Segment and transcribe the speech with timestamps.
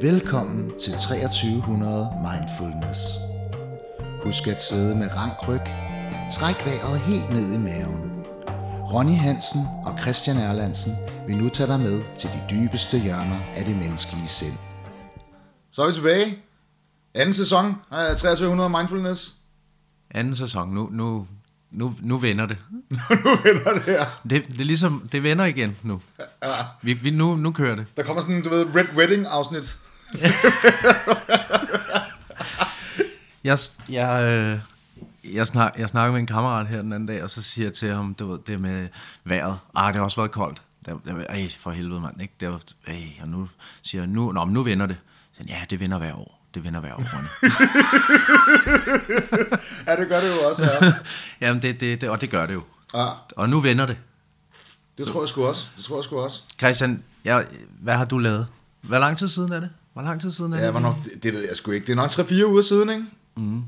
[0.00, 3.00] Velkommen til 2300 Mindfulness.
[4.22, 5.60] Husk at sidde med rank ryg.
[6.32, 8.10] Træk vejret helt ned i maven.
[8.92, 10.92] Ronny Hansen og Christian Erlandsen
[11.26, 14.56] vil nu tage dig med til de dybeste hjørner af det menneskelige sind.
[15.72, 16.38] Så er vi tilbage.
[17.14, 19.34] Anden sæson af 2300 Mindfulness.
[20.10, 21.26] Anden sæson, nu, nu,
[21.70, 22.56] nu, nu vender det.
[23.24, 24.04] nu vender det her.
[24.30, 24.46] det.
[24.46, 26.00] Det er ligesom, det vender igen nu.
[26.42, 26.48] Ja.
[26.82, 27.86] Vi, vi, nu, nu kører det.
[27.96, 29.78] Der kommer sådan, du ved, Red Wedding afsnit.
[33.46, 34.58] Jeg, jeg, øh,
[35.34, 37.72] jeg, snak, jeg snakkede med en kammerat her den anden dag, og så siger jeg
[37.72, 38.88] til ham, du ved, det med
[39.24, 39.58] vejret.
[39.74, 40.62] Ah, det har også været koldt.
[40.86, 42.22] Det, det, ej, for helvede, mand.
[42.22, 42.34] Ikke?
[42.40, 43.48] Det var, ej, og nu
[43.82, 44.96] siger jeg, nu, nå, men nu vender det.
[45.36, 46.42] Så, ja, det vender hver år.
[46.54, 47.02] Det vender hver år,
[49.86, 50.92] ja, det gør det jo også, ja.
[51.46, 52.62] Jamen, det, det, det, og det gør det jo.
[52.94, 53.06] ja.
[53.36, 53.96] Og nu vender det.
[54.98, 55.68] Det tror jeg sgu også.
[55.76, 56.42] Det tror jeg sgu også.
[56.58, 57.46] Christian, jeg,
[57.80, 58.46] hvad har du lavet?
[58.80, 59.70] Hvor lang tid siden er det?
[59.96, 60.70] Hvor lang tid siden er Ja, det?
[60.72, 61.86] hvornår, det, det ved jeg sgu ikke.
[61.86, 63.04] Det er nok 3-4 uger siden, ikke?
[63.36, 63.62] Mm.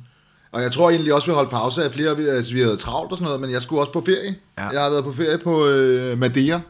[0.52, 3.10] Og jeg tror egentlig også, vi holdt pause af flere, vi- altså, vi havde travlt
[3.10, 4.36] og sådan noget, men jeg skulle også på ferie.
[4.58, 4.66] Ja.
[4.68, 6.60] Jeg har været på ferie på øh, Madeira.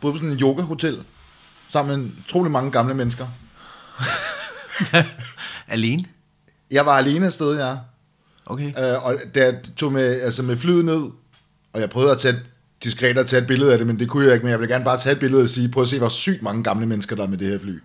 [0.00, 1.04] På sådan en yoga-hotel.
[1.68, 3.26] Sammen med utrolig mange gamle mennesker.
[5.68, 6.04] Alene?
[6.70, 7.76] Jeg var alene afsted, ja.
[8.46, 8.66] Okay.
[8.94, 11.02] Øh, og da jeg tog med, altså med flyet ned,
[11.72, 12.36] og jeg prøvede at tage
[12.84, 14.74] diskret at tage et billede af det, men det kunne jeg ikke, men jeg ville
[14.74, 17.16] gerne bare tage et billede og sige, prøv at se, hvor sygt mange gamle mennesker
[17.16, 17.78] der er med det her fly.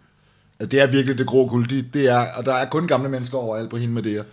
[0.60, 3.10] Altså, det er virkelig det grå guld, det, det er, og der er kun gamle
[3.10, 4.24] mennesker overalt på hende med det her.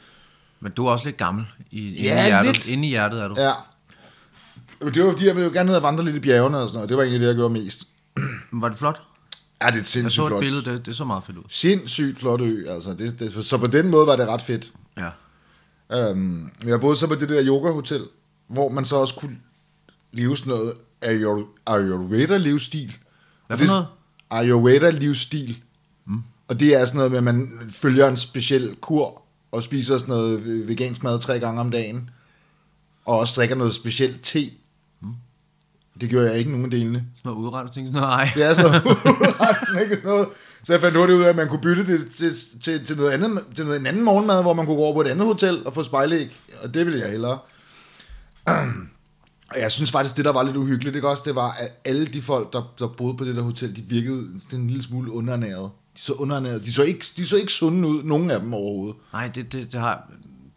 [0.61, 1.45] Men du er også lidt gammel.
[1.71, 2.69] I, inde, Ja, i hjertet, lidt.
[2.69, 3.35] inde i hjertet er du.
[3.41, 3.53] Ja.
[4.81, 6.69] Men Det var fordi, jeg ville jo gerne ned og vandre lidt i bjergene og
[6.69, 6.89] sådan noget.
[6.89, 7.89] Det var egentlig det, jeg gjorde mest.
[8.53, 9.03] Var det flot?
[9.63, 10.41] Ja, det er et Jeg sindssygt så et flot.
[10.41, 11.43] billede, det, det så meget fedt ud.
[11.49, 12.95] Sindssygt flot ø, altså.
[12.95, 14.73] Det, det, så på den måde var det ret fedt.
[14.97, 16.11] Ja.
[16.11, 18.03] Um, jeg boede så på det der yoga-hotel,
[18.49, 19.37] hvor man så også kunne
[20.13, 20.73] leve sådan noget
[21.05, 22.97] Ayur- Ayurveda-livsstil.
[23.47, 23.87] Hvad for det- noget?
[24.31, 25.57] Ayurveda-livsstil.
[26.49, 30.15] Og det er sådan noget med, at man følger en speciel kur, og spiser sådan
[30.15, 32.11] noget vegansk mad tre gange om dagen,
[33.05, 34.51] og også drikker noget specielt te.
[35.01, 35.15] Mm.
[36.01, 37.05] Det gjorde jeg ikke nogen af delene.
[37.17, 37.91] Sådan noget udrensning.
[37.91, 38.31] Nej.
[38.35, 38.99] Det er sådan noget,
[39.83, 40.29] ikke noget.
[40.63, 43.11] Så jeg fandt hurtigt ud af, at man kunne bytte det til, til, til, noget
[43.11, 45.67] andet, til noget, en anden morgenmad, hvor man kunne gå over på et andet hotel
[45.67, 46.37] og få spejlæg.
[46.63, 47.39] Og det ville jeg hellere.
[49.55, 51.23] Og jeg synes faktisk, det der var lidt uhyggeligt, ikke også?
[51.27, 54.29] Det var, at alle de folk, der, der boede på det der hotel, de virkede
[54.53, 55.71] en lille smule underernæret.
[55.95, 56.65] De så underernæret.
[56.65, 58.97] De så ikke, de så ikke sunde ud, nogen af dem overhovedet.
[59.13, 60.03] Nej, det, det, det har...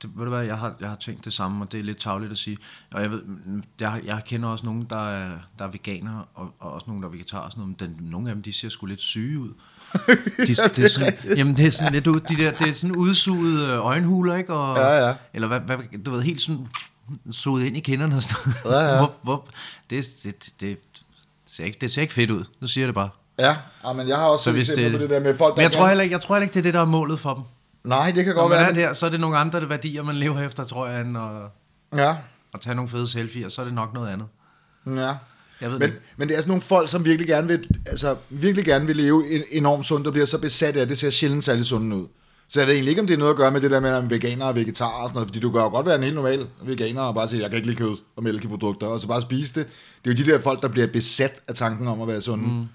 [0.02, 1.98] Det, ved du hvad, jeg har, jeg har tænkt det samme, og det er lidt
[2.00, 2.58] tavligt at sige.
[2.92, 3.22] Og jeg, ved,
[3.80, 7.10] jeg, jeg kender også nogen, der er, der er veganere, og, og også nogen, der
[7.10, 9.40] er vegetarer og sådan noget, men den, nogle af dem, de ser sgu lidt syge
[9.40, 9.50] ud.
[9.54, 9.54] De,
[10.38, 11.38] Ja, det er det er sådan, rigtigt.
[11.38, 14.54] jamen, det er sådan lidt de der, det er sådan udsugede øh, øjenhuler, ikke?
[14.54, 15.16] Og, Ja, ja.
[15.34, 16.68] Eller hvad, hvad, du ved, helt sådan
[17.32, 18.98] suget ind i kinderne og sådan Ja, ja.
[19.00, 19.48] Hvor, hvor,
[19.90, 20.78] det, det, det, det,
[21.46, 22.44] ser ikke, det ser ikke fedt ud.
[22.62, 23.10] Nu siger jeg det bare.
[23.40, 23.56] Ja,
[23.88, 25.64] ja men jeg har også Så hvis det, på det der med folk, der men
[25.64, 27.34] jeg tror, heller ikke, jeg tror heller ikke, det er det, der er målet for
[27.34, 27.44] dem.
[27.84, 28.70] Nej, det kan Når godt man være.
[28.70, 31.24] er der, så er det nogle andre værdier, man lever efter, tror jeg, end at,
[32.00, 32.16] Ja,
[32.54, 34.28] at tage nogle fede selfies, så er det nok noget andet.
[34.86, 35.14] ja.
[35.62, 35.98] Jeg ved Men, det.
[36.18, 39.30] men det er sådan nogle folk, som virkelig gerne vil, altså, virkelig gerne vil leve
[39.36, 42.08] en- enormt sundt, og bliver så besat af, at det ser sjældent særlig sundt ud.
[42.50, 43.90] Så jeg ved egentlig ikke, om det er noget at gøre med det der med,
[43.90, 45.96] at man er veganer og vegetar og sådan noget, fordi du kan jo godt være
[45.96, 49.00] en helt normal veganer og bare sige, jeg kan ikke lide kød og mælkeprodukter, og
[49.02, 49.68] så bare spise det.
[50.06, 52.44] Det er jo de der folk, der bliver besat af tanken om at være sunde.
[52.50, 52.66] Mm.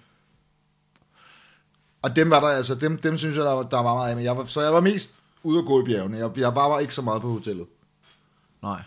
[2.03, 4.17] Og dem var der, altså, dem, dem synes jeg, der var, der var meget af,
[4.17, 6.19] men jeg var, så jeg var mest ude at gå i bjergene.
[6.19, 7.67] Jeg, jeg var bare ikke så meget på hotellet.
[8.63, 8.83] Nej.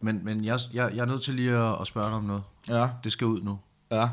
[0.00, 2.42] Men, men jeg, jeg, jeg er nødt til lige at, at spørge dig om noget.
[2.68, 3.58] Ja, Det skal ud nu.
[3.90, 4.08] ja.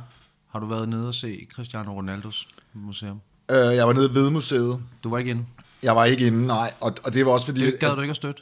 [0.51, 3.21] Har du været nede og se Cristiano Ronaldos museum?
[3.51, 4.79] Øh, jeg var nede ved museet.
[5.03, 5.45] Du var ikke inde.
[5.83, 6.73] Jeg var ikke inde, nej.
[6.79, 7.65] Og, og det var også fordi...
[7.65, 8.41] Det gad du ikke at støtte.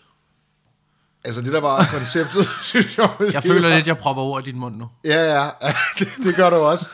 [1.23, 3.09] Altså det der var konceptet, synes jeg...
[3.33, 4.89] Jeg føler lidt, jeg propper ord i din mund nu.
[5.03, 5.49] Ja, ja,
[5.99, 6.89] det, det gør du også.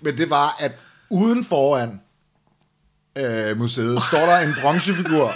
[0.00, 0.72] Men det var, at
[1.10, 2.00] uden foran
[3.18, 5.34] øh, museet står der en bronzefigur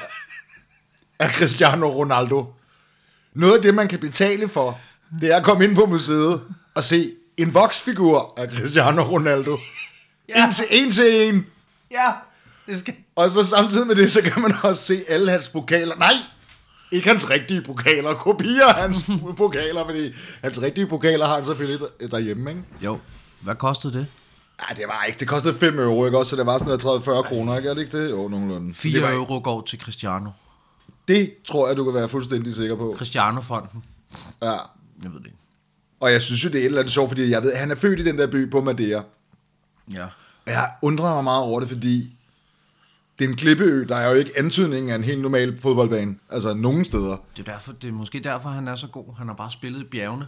[1.18, 2.54] af Cristiano Ronaldo.
[3.34, 4.78] Noget af det, man kan betale for,
[5.20, 6.42] det er at komme ind på museet
[6.74, 9.58] og se en voksfigur af Cristiano Ronaldo.
[10.28, 10.44] Ja.
[10.46, 10.90] En til en.
[10.90, 11.46] Til en.
[11.90, 12.10] Ja,
[12.66, 12.94] det skal...
[13.16, 15.96] Og så samtidig med det, så kan man også se alle hans pokaler.
[15.96, 16.12] Nej,
[16.92, 18.14] ikke hans rigtige pokaler.
[18.14, 19.04] Kopier af hans
[19.36, 20.12] pokaler, fordi
[20.44, 22.62] hans rigtige pokaler har han selvfølgelig der- derhjemme, ikke?
[22.80, 22.98] Jo.
[23.40, 24.06] Hvad kostede det?
[24.68, 25.20] Ja, det var ikke.
[25.20, 26.30] Det kostede 5 euro, ikke også?
[26.30, 27.68] Så det var sådan noget 30-40 kroner, ikke?
[27.68, 28.10] Er det ikke det?
[28.10, 28.74] Jo, nogenlunde.
[28.74, 30.30] 4 det, var, euro går til Cristiano.
[31.08, 32.94] det tror jeg, du kan være fuldstændig sikker på.
[32.98, 33.84] Cristiano-fonden.
[34.42, 34.50] Ja.
[35.02, 35.38] Jeg ved det ikke.
[36.00, 37.74] Og jeg synes jo, det er et eller andet sjovt, fordi jeg ved, han er
[37.74, 39.02] født i den der by på Madeira.
[39.92, 40.04] Ja.
[40.46, 42.16] Og jeg undrer mig meget over det, fordi
[43.18, 46.14] det er en klippeø, der er jo ikke antydningen af en helt normal fodboldbane.
[46.30, 47.16] Altså nogen steder.
[47.36, 49.04] Det er, derfor, det er måske derfor, han er så god.
[49.18, 50.26] Han har bare spillet i bjergene.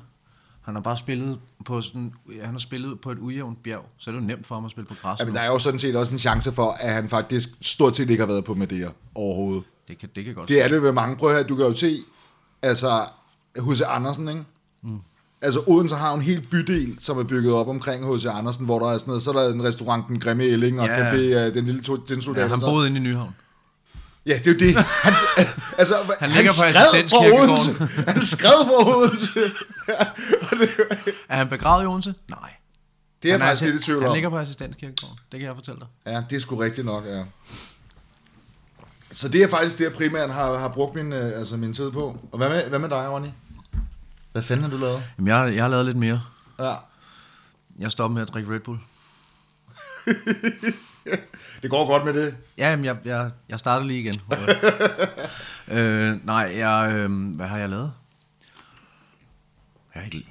[0.64, 2.12] Han har bare spillet på sådan,
[2.42, 4.70] han har spillet på et ujævnt bjerg, så er det jo nemt for ham at
[4.70, 5.20] spille på græs.
[5.20, 7.96] Ja, men der er jo sådan set også en chance for, at han faktisk stort
[7.96, 9.62] set ikke har været på Madeira overhovedet.
[9.88, 11.16] Det kan, det kan godt Det er det ved mange.
[11.16, 11.96] Prøv at du kan jo se,
[12.62, 12.88] altså,
[13.58, 13.80] H.C.
[13.88, 14.44] Andersen, ikke?
[14.82, 14.98] Mm.
[15.42, 18.26] Altså, Odense har en hel bydel, som er bygget op omkring H.C.
[18.26, 20.86] Andersen, hvor der er sådan noget, så er der en restaurant, den grimme Elling, og
[20.86, 21.10] Ja.
[21.12, 22.42] café, uh, den lille to- den soldat.
[22.42, 23.34] ja, han boede inde i Nyhavn.
[24.26, 24.84] Ja, det er jo det.
[24.84, 25.14] Han,
[25.78, 27.42] altså, han, ligger på skred fra.
[27.42, 28.04] Odense.
[28.12, 29.40] Han skred fra Odense.
[31.28, 32.14] Er han begravet i Odense?
[32.28, 32.54] Nej.
[33.22, 34.14] det er han faktisk lidt i tvivl Han om.
[34.14, 35.18] ligger på assistenskirkegården.
[35.32, 36.12] Det kan jeg fortælle dig.
[36.12, 37.24] Ja, det er sgu rigtigt nok, ja.
[39.12, 41.90] Så det er faktisk det, jeg primært har, har brugt min, øh, altså min tid
[41.90, 42.18] på.
[42.32, 43.28] Og hvad med, hvad med dig, Ronny?
[44.32, 45.02] Hvad fanden har du lavet?
[45.18, 46.22] Jamen, jeg, jeg har lavet lidt mere.
[46.58, 46.74] Ja.
[47.78, 48.78] Jeg stoppede med at drikke Red Bull.
[51.62, 52.36] Det går godt med det.
[52.58, 54.20] Ja, men jeg, jeg, jeg starter lige igen.
[55.78, 57.92] øh, nej, jeg, øh, hvad har jeg lavet?
[59.94, 60.26] Jeg har, ikke,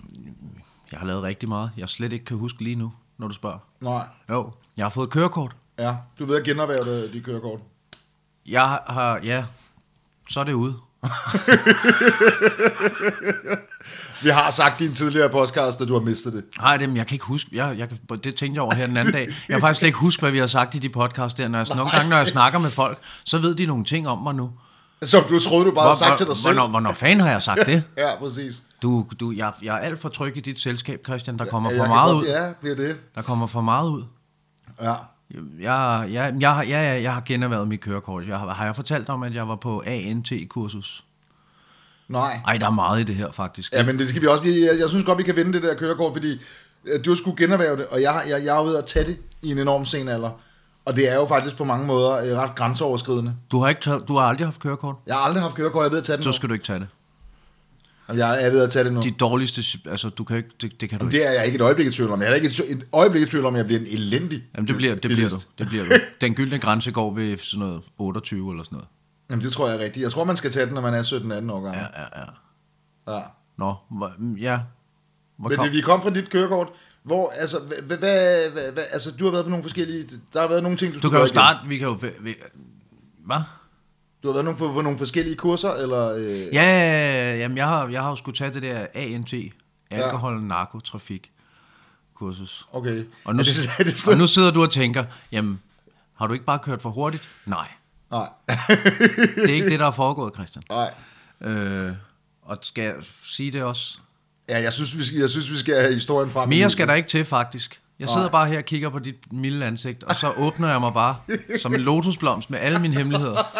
[0.91, 1.71] jeg har lavet rigtig meget.
[1.77, 3.59] Jeg slet ikke kan huske lige nu, når du spørger.
[3.81, 4.05] Nej.
[4.29, 5.55] Jo, jeg har fået kørekort.
[5.79, 7.59] Ja, du ved at generhverve det, de kørekort.
[8.45, 9.45] Jeg har, ja,
[10.29, 10.75] så er det ude.
[14.23, 16.43] Vi har sagt i en tidligere podcast, at du har mistet det.
[16.57, 17.49] Nej, det, jeg kan ikke huske.
[17.53, 17.89] Jeg, jeg,
[18.23, 19.27] det tænkte jeg over her den anden dag.
[19.27, 21.47] Jeg kan faktisk slet ikke huske, hvad vi har sagt i de podcast der.
[21.47, 24.17] Når jeg, nogle gange, når jeg snakker med folk, så ved de nogle ting om
[24.17, 24.51] mig nu.
[25.01, 26.53] Som du troede, du bare havde sagt til dig selv.
[26.53, 27.83] Hvornår, hvornår fanden har jeg sagt det?
[27.97, 28.63] Ja, præcis.
[28.81, 31.39] Du, du, jeg, jeg er alt for tryg i dit selskab, Christian.
[31.39, 32.29] Der kommer Ja, for meget godt- ud.
[32.29, 32.97] Ja, det er det.
[33.15, 34.03] Der kommer for meget ud.
[34.81, 34.93] Ja.
[35.59, 38.27] Jeg, jeg, jeg, har- jeg, jeg, jeg har generværet mit kørekort.
[38.27, 41.03] Jeg har, har jeg fortalt om, at jeg var på ANT-kursus?
[42.07, 42.39] Nej.
[42.47, 43.73] Ej, der er meget i det her, faktisk.
[43.73, 44.44] Ja, men det skal vi også.
[44.44, 46.41] Jeg, jeg synes godt, vi kan vinde det der kørekort, fordi
[46.85, 49.51] øh, du skulle generhverve det, og jeg, jeg, jeg er ved at tage det i
[49.51, 50.29] en enorm sen alder.
[50.85, 53.35] Og det er jo faktisk på mange måder øh, ret grænseoverskridende.
[53.51, 54.95] Du har, ikke taget, du har aldrig haft kørekort?
[55.07, 56.33] Jeg har aldrig haft kørekort, jeg er ved at tage det Så nu.
[56.33, 56.88] skal du ikke tage det.
[58.07, 59.01] Jamen, Jeg er ved at tage det nu.
[59.01, 61.23] De dårligste, altså du kan ikke, det, det kan du Jamen, ikke.
[61.23, 62.21] det er jeg ikke et øjeblik i tvivl om.
[62.21, 64.67] Jeg er ikke et, et øjeblik i tvivl om, at jeg bliver en elendig Jamen
[64.67, 65.35] det bliver, det bliver du.
[65.57, 65.91] Det bliver du.
[66.21, 68.88] Den gyldne grænse går ved sådan noget 28 eller sådan noget.
[69.29, 70.03] Jamen, det tror jeg er rigtigt.
[70.03, 71.81] Jeg tror, man skal tage den, når man er 17-18 år gammel.
[71.81, 72.21] Ja, ja,
[73.07, 73.15] ja.
[73.15, 73.21] Ja.
[73.57, 73.75] Nå,
[74.37, 74.59] ja.
[75.37, 76.67] Hvor Men kom, det, vi kom fra dit kørekort,
[77.03, 80.63] hvor, altså, hvad, hvad, hvad, altså, du har været på nogle forskellige, der har været
[80.63, 81.97] nogle ting, du, du kan jo starte, vi kan jo...
[82.21, 82.35] Vi,
[83.25, 83.37] hvad?
[84.23, 86.15] Du har været nogle, på, på nogle forskellige kurser, eller?
[86.15, 89.33] Øh, Ja, ja, ja, jamen jeg har, jeg har jo skulle tage det der ANT,
[89.91, 90.39] alkohol, ja.
[90.39, 91.31] narkotrafik
[92.13, 92.67] kursus.
[92.71, 93.05] Okay.
[93.25, 95.61] Og nu, er det, er det og nu sidder du og tænker, jamen,
[96.13, 97.29] har du ikke bare kørt for hurtigt?
[97.45, 97.67] Nej,
[98.13, 98.30] Nej.
[99.36, 100.63] det er ikke det, der er foregået, Christian.
[100.69, 100.92] Nej.
[101.42, 101.92] Øh,
[102.42, 102.94] og skal jeg
[103.24, 104.00] sige det også?
[104.50, 106.50] Ja, jeg synes, vi skal, jeg synes, vi skal have historien frem.
[106.50, 107.81] Mere skal der ikke til, faktisk.
[108.00, 108.31] Jeg sidder Nej.
[108.31, 111.15] bare her og kigger på dit milde ansigt, og så åbner jeg mig bare
[111.62, 113.44] som en lotusblomst med alle mine hemmeligheder.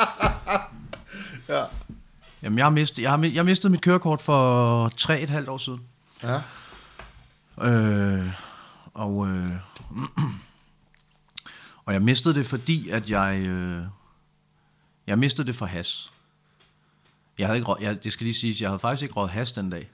[1.50, 1.64] Ja.
[2.44, 5.50] Jamen, jeg har, mistet, jeg har, jeg har mistet mit kørekort for tre et halvt
[5.50, 5.82] år siden.
[6.24, 6.42] Ja.
[7.62, 8.28] Øh,
[8.94, 9.50] og, øh,
[11.86, 13.38] og jeg mistede det, fordi at jeg...
[13.40, 13.82] Øh,
[15.08, 16.12] jeg mistede det for has.
[17.38, 19.52] Jeg havde ikke rød, jeg, det skal lige siges, jeg havde faktisk ikke røget has
[19.52, 19.90] den dag.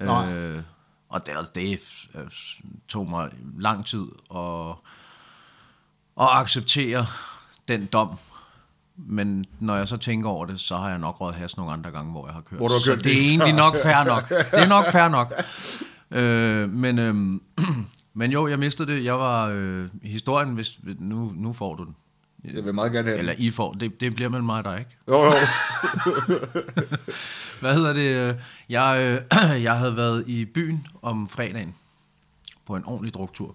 [0.00, 0.32] Nej.
[0.34, 0.62] Øh,
[1.08, 1.80] og det, det
[2.14, 2.20] øh,
[2.88, 4.04] tog mig lang tid
[4.34, 4.68] at,
[6.20, 7.06] at acceptere
[7.68, 8.18] den dom.
[8.96, 11.90] Men når jeg så tænker over det, så har jeg nok røget has nogle andre
[11.90, 12.58] gange, hvor jeg har kørt.
[12.58, 14.28] Hvor du har så kørt det er så- egentlig nok fair nok.
[14.28, 15.32] Det er nok fair nok.
[16.10, 17.42] Øh, men, øhm,
[18.14, 19.04] men jo, jeg mistede det.
[19.04, 21.96] Jeg var øh, historien, hvis nu, nu får du den.
[22.54, 23.34] Jeg vil meget gerne have Eller.
[23.38, 24.96] I får, det, det bliver mellem mig og dig, ikke?
[25.08, 25.30] Jo, jo.
[27.60, 28.36] Hvad hedder det?
[28.68, 31.74] Jeg, øh, jeg havde været i byen om fredagen
[32.66, 33.54] på en ordentlig druktur.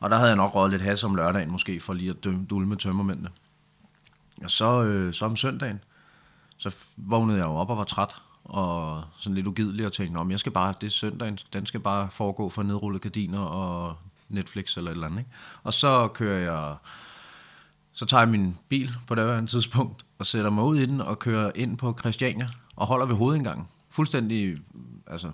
[0.00, 2.76] Og der havde jeg nok røget lidt has om lørdagen måske, for lige at dulme
[2.76, 3.28] tømmermændene.
[4.42, 5.80] Og så, øh, så om søndagen,
[6.58, 8.14] så vågnede jeg jo op og var træt,
[8.44, 11.80] og sådan lidt ugidelig og tænkte, om jeg skal bare, det er søndagen, den skal
[11.80, 13.96] bare foregå for nedrullede gardiner og
[14.28, 15.18] Netflix eller et eller andet.
[15.18, 15.30] Ikke?
[15.62, 16.76] Og så kører jeg,
[17.98, 21.00] så tager jeg min bil på det her tidspunkt, og sætter mig ud i den
[21.00, 23.66] og kører ind på Christiania, og holder ved hovedindgangen.
[23.90, 24.56] Fuldstændig,
[25.06, 25.30] altså,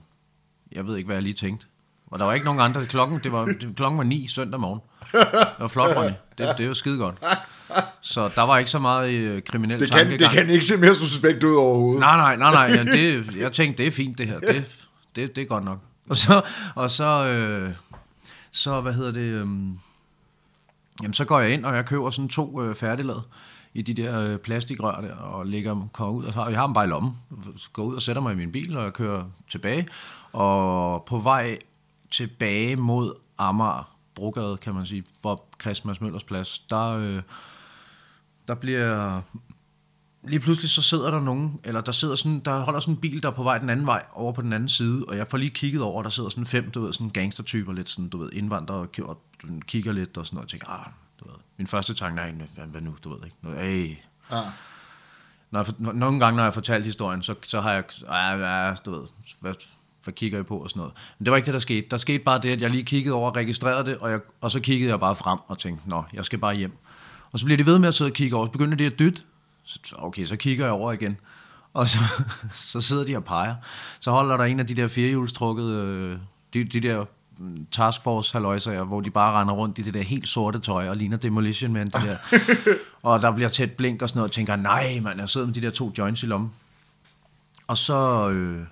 [0.72, 1.66] jeg ved ikke, hvad jeg lige tænkte.
[2.06, 2.86] Og der var ikke nogen andre.
[2.86, 4.80] Klokken, det var, det, klokken var 9 søndag morgen.
[5.12, 6.12] Det var flot, Ronny.
[6.38, 7.14] Det, det jo skide godt.
[8.00, 10.94] Så der var ikke så meget øh, kriminel Det kan, det kan ikke se mere
[10.94, 12.00] suspekt ud overhovedet.
[12.00, 12.76] Nej, nej, nej, nej.
[12.76, 14.40] Ja, det, jeg tænkte, det er fint det her.
[14.40, 14.64] Det,
[15.16, 15.78] det, det er godt nok.
[16.08, 16.42] Og så,
[16.74, 17.72] og så, øh,
[18.50, 19.46] så hvad hedder det, øh,
[21.02, 23.20] jamen så går jeg ind, og jeg køber sådan to øh, færdiglad
[23.74, 26.66] i de der øh, plastikrør der, og lægger dem, kommer ud, og så, jeg har
[26.66, 27.16] dem bare i lommen,
[27.56, 29.88] så går ud og sætter mig i min bil, og jeg kører tilbage,
[30.32, 31.58] og på vej
[32.10, 37.22] tilbage mod Amager, Brogade, kan man sige, hvor Christmas Møllers plads, der, øh,
[38.48, 39.22] der bliver
[40.28, 43.22] lige pludselig så sidder der nogen, eller der sidder sådan, der holder sådan en bil,
[43.22, 45.38] der er på vej den anden vej, over på den anden side, og jeg får
[45.38, 48.18] lige kigget over, og der sidder sådan fem, du ved, sådan gangstertyper, lidt sådan, du
[48.18, 49.22] ved, indvandrere, og
[49.66, 50.86] kigger lidt og sådan noget, og tænker, ah,
[51.20, 53.96] du ved, min første tanke er hvad, hvad nu, du ved ikke, noget, hey.
[54.32, 54.40] Ja.
[55.50, 58.40] Når jeg, for- nogle gange, når jeg har fortalt historien, så, så har jeg, ah,
[58.40, 59.02] ja, du ved,
[59.40, 59.54] hvad,
[60.04, 60.92] hvad kigger I på og sådan noget.
[61.18, 61.86] Men det var ikke det, der skete.
[61.90, 64.50] Der skete bare det, at jeg lige kiggede over og registrerede det, og, jeg, og
[64.50, 66.72] så kiggede jeg bare frem og tænkte, nå, jeg skal bare hjem.
[67.32, 68.98] Og så bliver de ved med at sidde og kigge over, så begynder de at
[68.98, 69.22] dytte.
[69.64, 71.16] Så, okay, så kigger jeg over igen.
[71.74, 71.98] Og så,
[72.72, 73.54] så sidder de og peger.
[74.00, 76.18] Så holder der en af de der firehjulstrukkede, øh,
[76.54, 77.04] de, de der
[77.38, 80.96] mm, taskforce halløjser, hvor de bare render rundt i det der helt sorte tøj og
[80.96, 82.16] ligner Demolition Man, det der.
[83.08, 85.54] og der bliver tæt blink og sådan noget, og tænker, nej mand, jeg sidder med
[85.54, 86.52] de der to joints i lommen.
[87.66, 88.66] Og så, øh,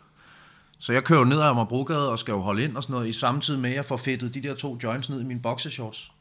[0.78, 3.08] så jeg kører jo ned ad Amagerbrogade og skal jo holde ind og sådan noget,
[3.08, 6.12] i samtidig med, at jeg får fedtet de der to joints ned i mine boxershorts.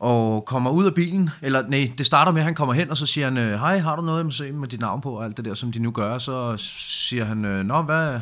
[0.00, 2.96] Og kommer ud af bilen, eller nej, det starter med, at han kommer hen, og
[2.96, 5.36] så siger han, øh, hej, har du noget med, med dit navn på, og alt
[5.36, 8.20] det der, som de nu gør, så siger han, øh, nå, hvad,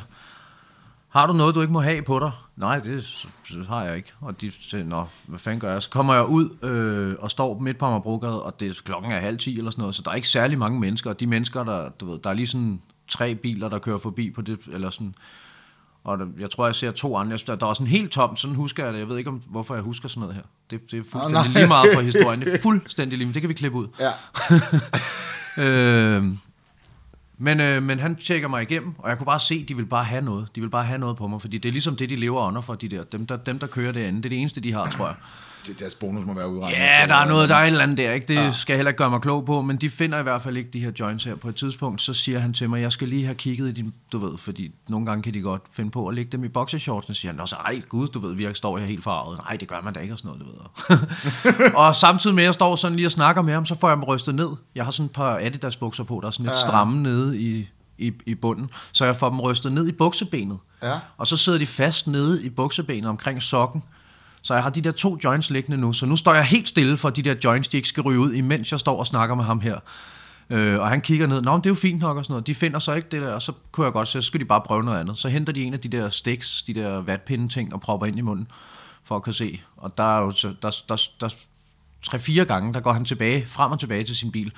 [1.08, 2.30] har du noget, du ikke må have på dig?
[2.56, 3.26] Nej, det
[3.68, 4.12] har jeg ikke.
[4.20, 5.82] Og de siger, nå, hvad fanden gør jeg?
[5.82, 9.18] Så kommer jeg ud øh, og står midt på Amagerbrogade, og det er klokken er
[9.18, 11.10] halv ti eller sådan noget, så der er ikke særlig mange mennesker.
[11.10, 14.30] Og de mennesker, der, du ved, der er lige sådan tre biler, der kører forbi
[14.30, 15.14] på det, eller sådan,
[16.08, 17.38] og der, jeg tror, jeg ser to andre.
[17.46, 18.98] Der, der er sådan helt tomt, sådan husker jeg det.
[18.98, 20.42] Jeg ved ikke, om, hvorfor jeg husker sådan noget her.
[20.70, 21.60] Det, det er fuldstændig nej.
[21.60, 22.40] lige meget for historien.
[22.40, 23.34] Det er fuldstændig lige meget.
[23.34, 23.86] Det kan vi klippe ud.
[24.00, 24.10] Ja.
[25.60, 26.22] Øh,
[27.38, 29.86] men, øh, men han tjekker mig igennem, og jeg kunne bare se, at de vil
[29.86, 30.48] bare have noget.
[30.54, 32.60] De vil bare have noget på mig, fordi det er ligesom det, de lever under
[32.60, 33.04] for, de der.
[33.04, 34.18] Dem, der, dem, der kører derinde.
[34.18, 35.14] Det er det eneste, de har, tror jeg.
[35.68, 36.78] Det, deres bonus må være udregnet.
[36.78, 38.26] Ja, der er noget, der er et eller andet der, ikke?
[38.28, 38.52] Det ja.
[38.52, 40.70] skal jeg heller ikke gøre mig klog på, men de finder i hvert fald ikke
[40.70, 41.34] de her joints her.
[41.34, 43.94] På et tidspunkt, så siger han til mig, jeg skal lige have kigget i din,
[44.12, 47.08] du ved, fordi nogle gange kan de godt finde på at lægge dem i boxershorts,
[47.08, 49.38] og siger han, så ej, gud, du ved, vi står her helt farvet.
[49.38, 51.74] Nej, det gør man da ikke, og sådan noget, du ved.
[51.84, 53.96] og samtidig med, at jeg står sådan lige og snakker med ham, så får jeg
[53.96, 54.48] dem rystet ned.
[54.74, 57.68] Jeg har sådan et par Adidas bukser på, der er sådan lidt stramme nede i,
[57.98, 60.58] i, i bunden, så jeg får dem rystet ned i buksebenet.
[60.82, 60.98] Ja.
[61.16, 63.82] Og så sidder de fast nede i buksebenet omkring sokken.
[64.42, 66.96] Så jeg har de der to joints liggende nu, så nu står jeg helt stille
[66.96, 69.34] for, at de der joints, de ikke skal ryge ud, imens jeg står og snakker
[69.34, 69.78] med ham her.
[70.50, 72.46] Øh, og han kigger ned, nå, men det er jo fint nok og sådan noget.
[72.46, 74.44] De finder så ikke det der, og så kunne jeg godt sige, så skal de
[74.44, 75.18] bare prøve noget andet.
[75.18, 78.18] Så henter de en af de der sticks, de der vatpinde ting, og propper ind
[78.18, 78.48] i munden,
[79.04, 79.60] for at kunne se.
[79.76, 81.28] Og der er jo så, der, der, der,
[82.02, 84.52] tre-fire gange, der går han tilbage, frem og tilbage til sin bil.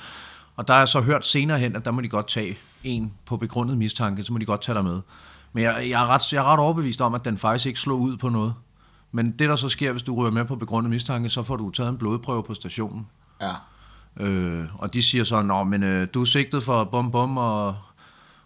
[0.57, 3.37] Og der er så hørt senere hen, at der må de godt tage en på
[3.37, 5.01] begrundet mistanke, så må de godt tage dig med.
[5.53, 7.97] Men jeg, jeg, er ret, jeg er ret overbevist om, at den faktisk ikke slår
[7.97, 8.55] ud på noget.
[9.13, 11.71] Men det, der så sker, hvis du ryger med på begrundet mistanke, så får du
[11.71, 13.07] taget en blodprøve på stationen.
[13.41, 13.53] Ja.
[14.25, 17.77] Øh, og de siger så, Nå, men øh, du er sigtet for bum bum, og,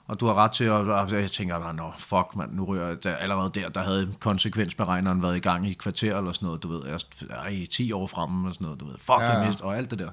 [0.06, 0.72] og du har ret til at...
[0.72, 3.04] Og jeg tænker, nå, fuck, mand, nu ryger jeg...
[3.04, 6.62] Der, allerede der, der havde konsekvensberegneren været i gang i et kvarter eller sådan noget,
[6.62, 6.82] du ved.
[6.86, 8.94] Jeg er i 10 år fremme og sådan noget, du ved.
[8.98, 9.38] Fuck, Ja, ja, ja.
[9.38, 10.10] jeg mist, og alt det der.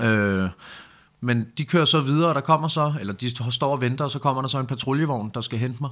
[0.00, 0.50] Øh,
[1.20, 4.10] men de kører så videre, og der kommer så, eller de står og venter, og
[4.10, 5.90] så kommer der så en patruljevogn, der skal hente mig.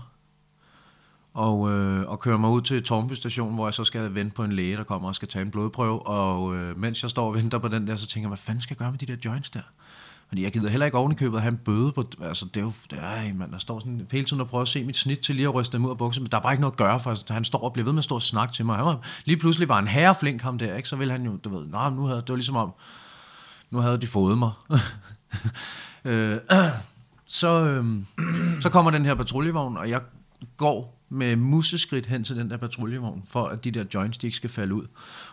[1.37, 4.45] Og, øh, og kører mig ud til Tornby station, hvor jeg så skal vente på
[4.45, 6.07] en læge, der kommer og skal tage en blodprøve.
[6.07, 8.63] Og øh, mens jeg står og venter på den der, så tænker jeg, hvad fanden
[8.63, 9.61] skal jeg gøre med de der joints der?
[10.29, 12.65] Fordi jeg gider heller ikke ovenikøbet købet at have en bøde på, altså det er
[12.65, 15.19] jo, det er, man, der står sådan hele tiden og prøver at se mit snit
[15.19, 16.79] til lige at ryste dem ud af buksen, men der er bare ikke noget at
[16.79, 18.77] gøre, for han står og bliver ved med at stå og snakke til mig.
[18.77, 20.89] Han var, lige pludselig var en herreflink ham der, ikke?
[20.89, 22.73] så ville han jo, du ved, nej, nu havde, det var ligesom om,
[23.71, 24.51] nu havde de fået mig.
[26.05, 26.39] øh,
[27.27, 28.03] så, øh,
[28.61, 30.01] så kommer den her patruljevogn, og jeg
[30.57, 34.37] går med museskridt hen til den der patruljevogn, for at de der joints, de ikke
[34.37, 34.87] skal falde ud.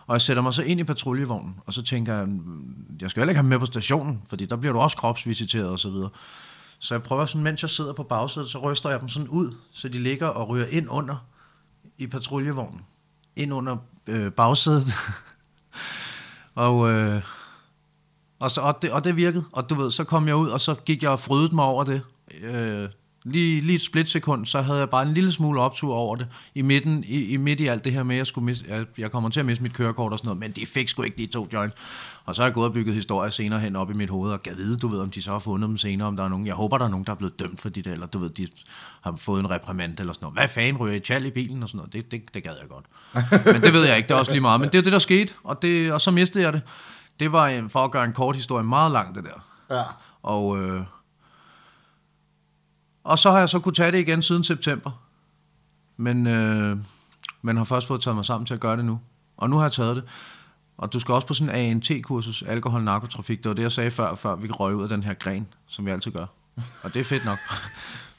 [0.06, 3.20] Og jeg sætter mig så ind i patruljevognen, og så tænker jeg, mm, jeg skal
[3.20, 6.10] heller ikke have med på stationen, fordi der bliver du også kropsvisiteret og så videre.
[6.78, 9.54] Så jeg prøver sådan, mens jeg sidder på bagsædet, så ryster jeg dem sådan ud,
[9.72, 11.26] så de ligger og ryger ind under
[11.98, 12.80] i patruljevognen.
[13.36, 13.76] Ind under
[14.06, 14.84] øh, bagsædet.
[16.54, 17.22] og, øh,
[18.38, 20.60] og, så, og, det, og det virkede, og du ved, så kom jeg ud, og
[20.60, 22.02] så gik jeg og frydede mig over det.
[22.42, 22.88] Øh,
[23.24, 26.26] lige, lige et splitsekund, så havde jeg bare en lille smule optur over det.
[26.54, 28.86] I midten, i, i midt i alt det her med, at jeg, skulle miste, jeg,
[28.98, 31.18] jeg kommer til at miste mit kørekort og sådan noget, men de fik sgu ikke
[31.18, 31.76] de to joints.
[32.24, 34.42] Og så har jeg gået og bygget historier senere hen op i mit hoved, og
[34.42, 36.46] gav vide, du ved, om de så har fundet dem senere, om der er nogen.
[36.46, 38.30] Jeg håber, der er nogen, der er blevet dømt for de der, eller du ved,
[38.30, 38.48] de
[39.02, 40.38] har fået en reprimand eller sådan noget.
[40.38, 41.92] Hvad fanden ryger I tjal i bilen og sådan noget?
[41.92, 42.84] Det, det, det gad jeg godt.
[43.46, 44.60] Men det ved jeg ikke, det er også lige meget.
[44.60, 46.62] Men det er det, der skete, og, det, og så mistede jeg det.
[47.20, 49.44] Det var en, for at gøre en kort historie meget lang, det der.
[49.76, 49.82] Ja.
[50.22, 50.82] Og, øh,
[53.04, 54.90] og så har jeg så kunne tage det igen siden september.
[55.96, 56.76] Men, øh,
[57.42, 59.00] men har først fået taget mig sammen til at gøre det nu.
[59.36, 60.04] Og nu har jeg taget det.
[60.78, 63.38] Og du skal også på sådan en ANT-kursus, alkohol, narkotrafik.
[63.38, 65.86] Det var det, jeg sagde før, før vi røg ud af den her gren, som
[65.86, 66.26] vi altid gør.
[66.82, 67.38] Og det er fedt nok.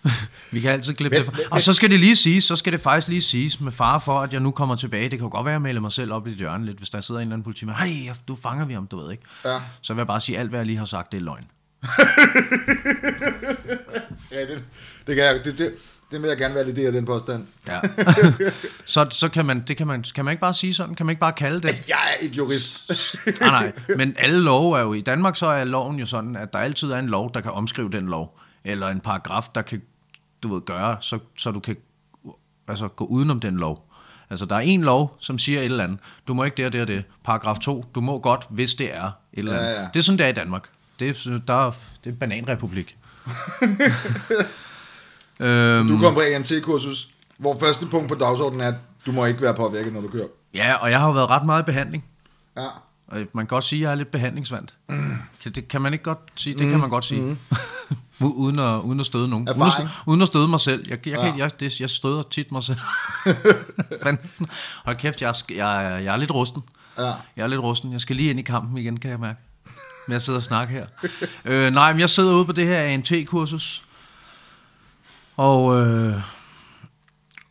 [0.51, 1.35] Vi kan altid klippe Men- det.
[1.35, 1.41] fra.
[1.51, 4.21] Og så skal det lige siges, så skal det faktisk lige siges, med fare for,
[4.21, 5.03] at jeg nu kommer tilbage.
[5.03, 6.77] Det kan jo godt være, at jeg maler mig selv op i et hjørne lidt,
[6.77, 7.77] hvis der sidder en eller anden politimand.
[7.77, 9.23] Hej, du fanger vi ham, du ved ikke.
[9.45, 9.59] Ja.
[9.81, 11.45] Så vil jeg bare sige, alt hvad jeg lige har sagt, det er løgn.
[14.35, 14.41] Ja,
[15.07, 15.73] det, kan jeg, det, det,
[16.11, 17.45] det vil jeg gerne validere, den påstand.
[17.67, 17.79] Ja.
[18.85, 21.11] så, så kan man, det kan man, kan man ikke bare sige sådan, kan man
[21.13, 21.85] ikke bare kalde det?
[21.89, 22.91] Jeg er ikke jurist.
[23.41, 26.53] Nej, nej, men alle love er jo, i Danmark så er loven jo sådan, at
[26.53, 29.81] der altid er en lov, der kan omskrive den lov, eller en paragraf, der kan,
[30.43, 31.75] du ved, gøre, så, så du kan
[32.67, 33.91] altså, gå udenom den lov.
[34.29, 35.99] Altså, der er en lov, som siger et eller andet.
[36.27, 37.03] Du må ikke det og det og det.
[37.23, 39.65] Paragraf 2, du må godt, hvis det er et eller andet.
[39.65, 39.87] Ja, ja.
[39.93, 40.69] Det er sådan, det er i Danmark.
[40.99, 41.71] Det er, der, er-
[42.03, 42.97] det er en bananrepublik.
[45.39, 49.41] øhm, Du kom på ANT-kursus, hvor første punkt på dagsordenen er, at du må ikke
[49.41, 50.27] være påvirket, når du kører.
[50.53, 52.05] ja, og jeg har jo været ret meget i behandling.
[52.57, 52.67] Ja.
[53.07, 54.67] Og man kan godt sige, at jeg er lidt behandlingsvand.
[54.89, 55.15] Mm.
[55.43, 56.57] Det kan man ikke godt sige.
[56.57, 56.71] Det mm.
[56.71, 57.21] kan man godt sige.
[57.21, 57.37] Mm.
[58.25, 59.49] uden, at, uden at støde nogen.
[59.49, 60.85] Uden at, uden at støde mig selv.
[60.89, 61.29] Jeg, jeg, Ja.
[61.29, 62.77] kan, jeg, det, jeg støder tit mig selv.
[64.85, 66.61] Hold kæft, jeg, er jeg, jeg er lidt rusten.
[66.97, 67.03] Ja.
[67.35, 67.91] Jeg er lidt rusten.
[67.93, 69.39] Jeg skal lige ind i kampen igen, kan jeg mærke
[70.07, 70.87] med at sidde og snakke her.
[71.45, 73.83] øh, nej, men jeg sidder ude på det her ANT-kursus.
[75.37, 76.21] Og, øh,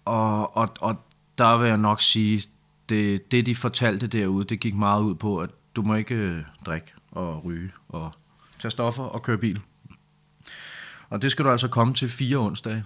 [0.05, 0.97] og, og, og
[1.39, 2.43] der vil jeg nok sige,
[2.89, 6.43] det, det de fortalte derude, det gik meget ud på, at du må ikke øh,
[6.67, 8.13] drikke og ryge og
[8.59, 9.61] tage stoffer og køre bil.
[11.11, 12.85] Og det skal du altså komme til fire onsdage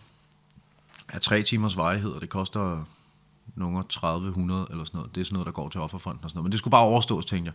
[1.08, 2.84] af tre timers varighed, og det koster
[3.54, 5.14] nogle 3000 eller sådan noget.
[5.14, 6.44] Det er sådan noget, der går til offerfonden og sådan noget.
[6.44, 7.54] Men det skulle bare overstås, tænkte jeg.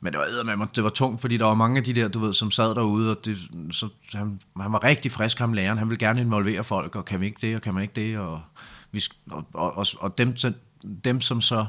[0.00, 2.18] Men det var, med det var tungt, fordi der var mange af de der, du
[2.18, 3.38] ved, som sad derude, og det,
[3.70, 5.78] så, han, han var rigtig frisk, ham læreren.
[5.78, 8.18] Han ville gerne involvere folk, og kan vi ikke det, og kan man ikke det,
[8.18, 8.40] og,
[8.92, 10.36] vi, og, og, og, dem,
[11.04, 11.66] dem, som så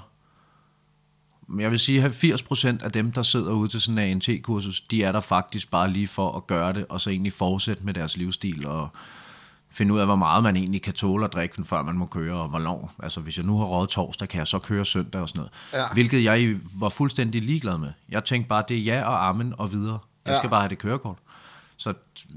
[1.60, 5.04] jeg vil sige, at 80% af dem, der sidder ude til sådan en ANT-kursus, de
[5.04, 8.18] er der faktisk bare lige for at gøre det, og så egentlig fortsætte med deres
[8.18, 8.90] livsstil, og
[9.72, 12.36] finde ud af, hvor meget man egentlig kan tåle at drikke, før man må køre,
[12.36, 12.92] og hvor lang.
[13.04, 15.52] Altså, hvis jeg nu har rådet torsdag, kan jeg så køre søndag og sådan noget.
[15.74, 15.94] Ja.
[15.94, 17.92] Hvilket jeg var fuldstændig ligeglad med.
[18.10, 20.00] Jeg tænkte bare, det er ja og amen og videre.
[20.26, 20.38] Jeg Ja.
[20.38, 21.18] skal bare have det kørekort.
[21.78, 21.94] Så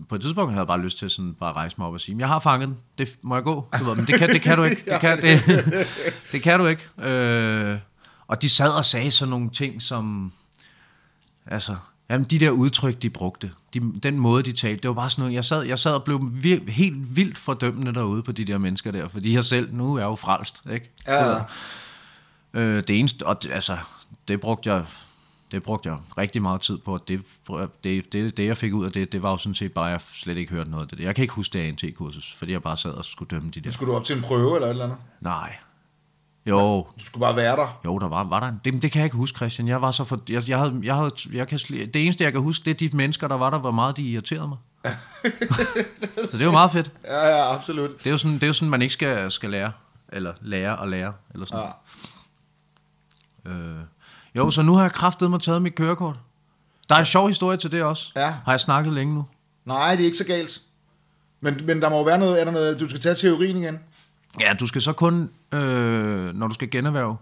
[0.09, 2.01] på et tidspunkt havde jeg bare lyst til sådan bare at rejse mig op og
[2.01, 3.69] sige, jeg har fanget den, det må jeg gå?
[3.79, 4.83] Du ved, men det kan, det kan du ikke.
[4.91, 5.41] Det kan, det,
[6.33, 7.09] det kan du ikke.
[7.11, 7.79] Øh,
[8.27, 10.33] og de sad og sagde sådan nogle ting som,
[11.47, 11.77] altså,
[12.11, 15.23] jamen de der udtryk, de brugte, de, den måde, de talte, det var bare sådan
[15.23, 18.59] noget, jeg sad, jeg sad og blev vir, helt vildt fordømmende derude på de der
[18.59, 20.91] mennesker der, fordi jeg selv, nu er jeg jo frelst, ikke?
[21.09, 21.35] Ja.
[22.55, 23.79] Øh, det eneste, og det, altså,
[24.29, 24.85] det brugte jeg,
[25.51, 27.23] det brugte jeg rigtig meget tid på, og det,
[27.85, 29.93] det, det, det jeg fik ud af det, det var jo sådan set bare, at
[29.93, 31.05] jeg slet ikke hørte noget af det.
[31.05, 33.71] Jeg kan ikke huske det ANT-kursus, fordi jeg bare sad og skulle dømme de der.
[33.71, 34.99] Skulle du op til en prøve eller et eller andet?
[35.21, 35.57] Nej.
[36.47, 37.81] Jo, Du skulle bare være der.
[37.85, 38.61] jo, der var, var der en.
[38.65, 39.69] Det, det kan jeg ikke huske, Christian.
[39.69, 42.41] Jeg var så for, jeg, jeg havde, jeg havde, jeg kan, det eneste, jeg kan
[42.41, 44.59] huske, det er de mennesker, der var der, hvor meget de irriterede mig.
[46.31, 46.91] så det er jo meget fedt.
[47.05, 47.99] Ja, ja, absolut.
[47.99, 49.73] Det er jo sådan, det er jo sådan man ikke skal, skal lære.
[50.13, 51.13] Eller lære og lære.
[51.33, 51.65] Eller sådan.
[53.47, 53.51] Ja.
[53.51, 53.77] Øh,
[54.35, 56.17] jo, så nu har jeg kraftet mig taget mit kørekort.
[56.89, 58.13] Der er en sjov historie til det også.
[58.17, 58.35] Ja.
[58.45, 59.25] Har jeg snakket længe nu?
[59.65, 60.61] Nej, det er ikke så galt.
[61.41, 63.79] Men, men der må jo være noget, er der noget, du skal tage teorien igen.
[64.41, 67.17] Ja, du skal så kun, øh, når du skal generhverve,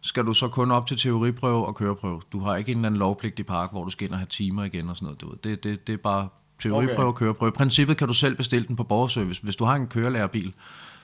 [0.00, 2.20] skal du så kun op til teoriprøve og køreprøve.
[2.32, 4.64] Du har ikke en eller anden lovpligtig park, hvor du skal ind og have timer
[4.64, 5.20] igen og sådan noget.
[5.20, 5.36] Du ved.
[5.44, 6.28] Det, det, det er bare
[6.62, 7.02] teoriprøve Okay.
[7.04, 7.48] og køreprøve.
[7.48, 9.42] I princippet kan du selv bestille den på borgerservice.
[9.42, 10.54] Hvis du har en kørelærerbil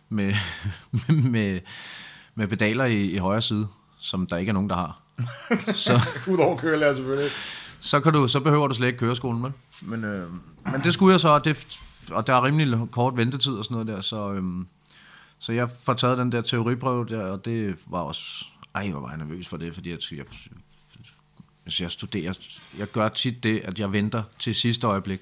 [0.09, 0.35] med,
[1.31, 1.61] med,
[2.35, 3.67] med pedaler i, i højre side,
[3.99, 5.01] som der ikke er nogen, der har,
[5.75, 6.01] så,
[6.33, 7.31] Udover kørelærer selvfølgelig.
[7.81, 9.53] så, kan du, så behøver du slet ikke køreskolen, vel?
[9.83, 10.31] Men, øh,
[10.73, 11.79] men det skulle jeg så, og, det,
[12.11, 14.67] og der er rimelig kort ventetid og sådan noget der, så, øhm,
[15.41, 19.09] så jeg får taget den der teoriprøve der, og det var også, ej, hvor var
[19.09, 20.25] jeg nervøs for det, fordi jeg, jeg,
[21.65, 22.33] hvis jeg studerer,
[22.79, 25.21] jeg gør tit det, at jeg venter til sidste øjeblik,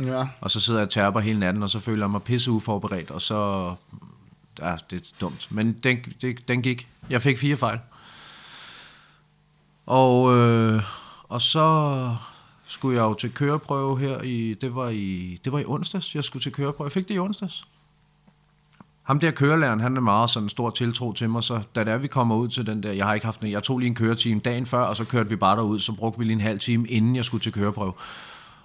[0.00, 0.28] Ja.
[0.40, 3.10] og så sidder jeg og terper hele natten, og så føler jeg mig pisse uforberedt,
[3.10, 3.74] og så,
[4.58, 5.48] ja, det er dumt.
[5.50, 6.88] Men den, det, den gik.
[7.10, 7.78] Jeg fik fire fejl.
[9.86, 10.82] Og, øh,
[11.28, 12.16] og så
[12.66, 16.24] skulle jeg jo til køreprøve her i, det var i, det var i onsdags, jeg
[16.24, 16.86] skulle til køreprøve.
[16.86, 17.64] Jeg fik det i onsdags.
[19.08, 21.98] Ham der kørelæreren, han er meget sådan stor tiltro til mig, så da det er,
[21.98, 23.94] vi kommer ud til den der, jeg har ikke haft en, jeg tog lige en
[23.94, 26.60] køretime dagen før, og så kørte vi bare derud, så brugte vi lige en halv
[26.60, 27.92] time, inden jeg skulle til køreprøve.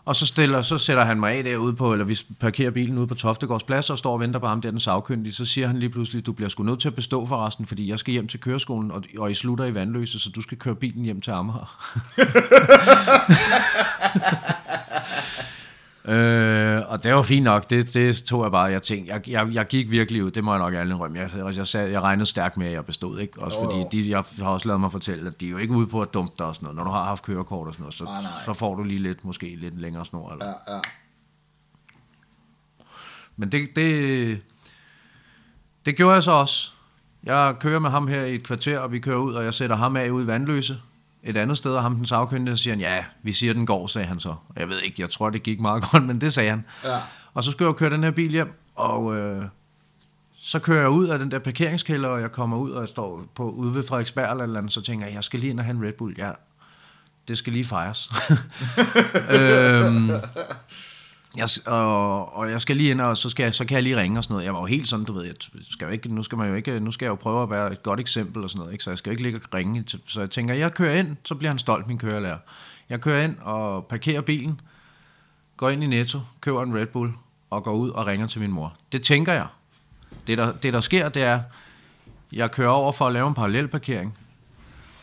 [0.05, 3.07] Og så, stiller, så sætter han mig af derude på, eller vi parkerer bilen ude
[3.07, 5.33] på Toftegårds plads, og står og venter på ham der, den sagkyndige.
[5.33, 7.89] Så siger han lige pludselig, du bliver sgu nødt til at bestå for resten, fordi
[7.89, 10.75] jeg skal hjem til køreskolen, og, og I slutter i Vandløse, så du skal køre
[10.75, 11.93] bilen hjem til Amager.
[16.07, 19.53] Øh, og det var fint nok, det, det tog jeg bare, jeg tænkte, jeg, jeg,
[19.53, 22.01] jeg gik virkelig ud, det må jeg nok alle indrømme, jeg, jeg, jeg, sagde, jeg
[22.01, 23.39] regnede stærkt med, at jeg bestod, ikke?
[23.39, 23.87] Også Jo, fordi jo.
[23.91, 26.13] de, jeg har også lavet mig fortælle, at de er jo ikke ude på at
[26.13, 28.21] dumpe dig og sådan noget, når du har haft kørekort og sådan noget, så, Nej,
[28.21, 28.31] nej.
[28.45, 30.45] så får du lige lidt, måske lidt længere snor, eller?
[30.45, 30.79] Ja, ja.
[33.37, 34.39] Men det, det,
[35.85, 36.71] det gjorde jeg så også.
[37.23, 39.75] Jeg kører med ham her i et kvarter, og vi kører ud, og jeg sætter
[39.75, 40.77] ham af ude i Vandløse.
[41.23, 44.07] Et andet sted, og ham den sagkyndige, siger han, ja, vi siger, den går, sagde
[44.07, 44.29] han så.
[44.29, 46.65] Og jeg ved ikke, jeg tror, det gik meget godt, men det sagde han.
[46.83, 46.97] Ja.
[47.33, 49.45] Og så skulle jeg køre den her bil hjem, og øh,
[50.41, 53.25] så kører jeg ud af den der parkeringskælder, og jeg kommer ud, og jeg står
[53.35, 55.65] på, ude ved Frederiksberg eller, eller andet, så tænker jeg, jeg skal lige ind og
[55.65, 56.15] have en Red Bull.
[56.17, 56.31] Ja,
[57.27, 58.09] det skal lige fejres.
[59.39, 60.11] øhm,
[61.37, 63.97] jeg, og, og jeg skal lige ind, og så, skal jeg, så kan jeg lige
[63.97, 64.45] ringe og sådan noget.
[64.45, 65.35] Jeg var jo helt sådan, du ved, jeg
[65.69, 67.71] skal jo ikke, nu skal man jo ikke, nu skal jeg jo prøve at være
[67.71, 68.83] et godt eksempel og sådan noget, ikke?
[68.83, 69.83] så jeg skal jo ikke ligge og ringe.
[70.07, 72.37] Så jeg tænker, jeg kører ind, så bliver han stolt, min kørelærer.
[72.89, 74.61] Jeg kører ind og parkerer bilen,
[75.57, 77.11] går ind i Netto, køber en Red Bull
[77.49, 78.75] og går ud og ringer til min mor.
[78.91, 79.47] Det tænker jeg.
[80.27, 81.41] Det der, det der sker, det er,
[82.31, 84.17] jeg kører over for at lave en parallelparkering.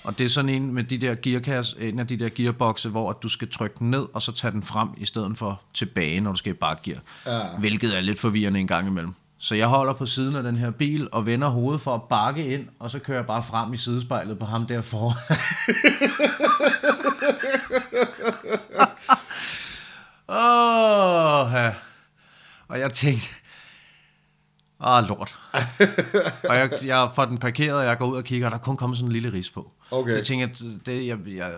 [0.05, 3.11] Og det er sådan en med de der gearkasse, en af de der gearboxe, hvor
[3.11, 6.21] at du skal trykke den ned, og så tage den frem, i stedet for tilbage,
[6.21, 6.99] når du skal i bakgear.
[7.27, 7.41] Ja.
[7.59, 9.15] Hvilket er lidt forvirrende en gang imellem.
[9.39, 12.47] Så jeg holder på siden af den her bil, og vender hovedet for at bakke
[12.47, 15.17] ind, og så kører jeg bare frem i sidespejlet på ham der foran.
[20.29, 21.73] Åh, ja.
[22.69, 23.29] Og jeg tænkte,
[24.81, 25.35] åh, lort.
[26.51, 28.63] og jeg, jeg får den parkeret, og jeg går ud og kigger, og der er
[28.63, 29.73] kun kommet sådan en lille ris på.
[29.91, 30.17] Okay.
[30.17, 30.49] Jeg tænker,
[30.87, 31.53] det, jeg, jeg,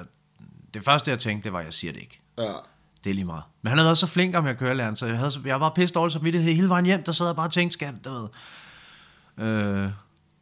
[0.74, 2.20] det første, jeg tænkte, det var, at jeg siger det ikke.
[2.38, 2.52] Ja.
[3.04, 3.42] Det er lige meget.
[3.62, 5.94] Men han havde været så flink om jeg kørelæreren, så jeg, havde, jeg var pisse
[5.94, 8.28] dårlig samvittighed hele vejen hjem, der sad jeg bare og tænkte, skat, du ved.
[9.46, 9.90] Øh,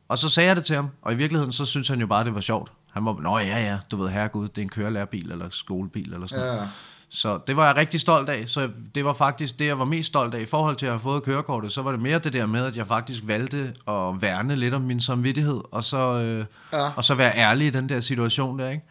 [0.08, 2.24] og så sagde jeg det til ham, og i virkeligheden, så synes han jo bare,
[2.24, 2.72] det var sjovt.
[2.92, 6.26] Han var, nå ja, ja, du ved, herregud, det er en kørelærerbil, eller skolebil, eller
[6.26, 6.68] sådan noget.
[7.12, 10.06] Så det var jeg rigtig stolt af, så det var faktisk det, jeg var mest
[10.06, 11.72] stolt af i forhold til at have fået kørekortet.
[11.72, 14.80] Så var det mere det der med, at jeg faktisk valgte at værne lidt om
[14.82, 16.90] min samvittighed, og så, øh, Ja.
[16.96, 18.84] og så være ærlig i den der situation der, ikke?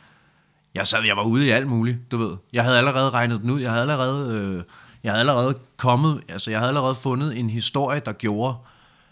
[0.75, 2.37] Jeg sad, jeg var ude i alt muligt, du ved.
[2.53, 3.59] Jeg havde allerede regnet den ud.
[3.61, 4.63] Jeg havde allerede, øh,
[5.03, 8.55] jeg havde allerede kommet, altså jeg havde allerede fundet en historie, der gjorde,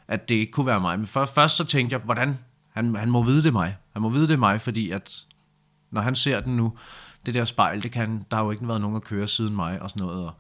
[0.08, 0.98] at det ikke kunne være mig.
[1.00, 2.38] Men først, først så tænkte jeg, hvordan,
[2.74, 3.78] han, han må vide det mig.
[3.94, 5.12] Han må vide det mig, fordi at,
[5.92, 6.74] når han ser den nu,
[7.28, 9.82] det der spejl, det kan, der har jo ikke været nogen at køre siden mig
[9.82, 10.26] og sådan noget.
[10.26, 10.34] Og,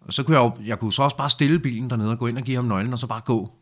[0.00, 2.26] og så kunne jeg jo, jeg kunne så også bare stille bilen dernede og gå
[2.26, 3.52] ind og give ham nøglen, og så bare gå.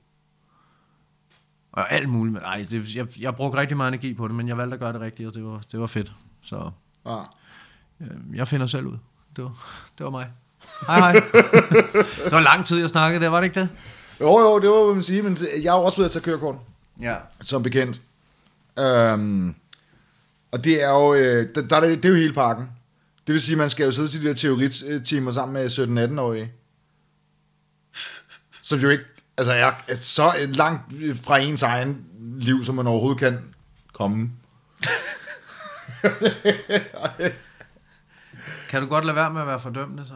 [1.72, 2.32] Og alt muligt.
[2.34, 4.80] men Ej, det, jeg, jeg brugte rigtig meget energi på det, men jeg valgte at
[4.80, 6.12] gøre det rigtigt, og det var, det var fedt.
[6.42, 6.70] Så
[7.06, 7.18] Ja.
[8.00, 8.96] øh, jeg finder selv ud.
[9.36, 9.50] Det var,
[9.98, 10.30] det var mig.
[10.86, 11.12] Hej hej.
[12.24, 13.68] det var lang tid, jeg snakkede der, var det ikke det?
[14.20, 16.22] Jo, jo, det var, hvad man sige, men jeg har jo også blevet at tage
[16.22, 16.56] kørekort,
[17.00, 17.16] Ja.
[17.40, 18.00] som bekendt.
[18.78, 19.54] Øhm,
[20.52, 22.70] og det er jo, øh, der, der det, det er jo hele pakken.
[23.26, 25.70] Det vil sige, at man skal jo sidde til de der teoritimer sammen med
[26.10, 26.52] 17-18-årige.
[28.62, 29.04] Som jo ikke,
[29.36, 32.04] altså er, er så langt fra ens egen
[32.38, 33.54] liv, som man overhovedet kan
[33.92, 34.30] komme.
[38.68, 40.14] Kan du godt lade være med at være fordømmende så?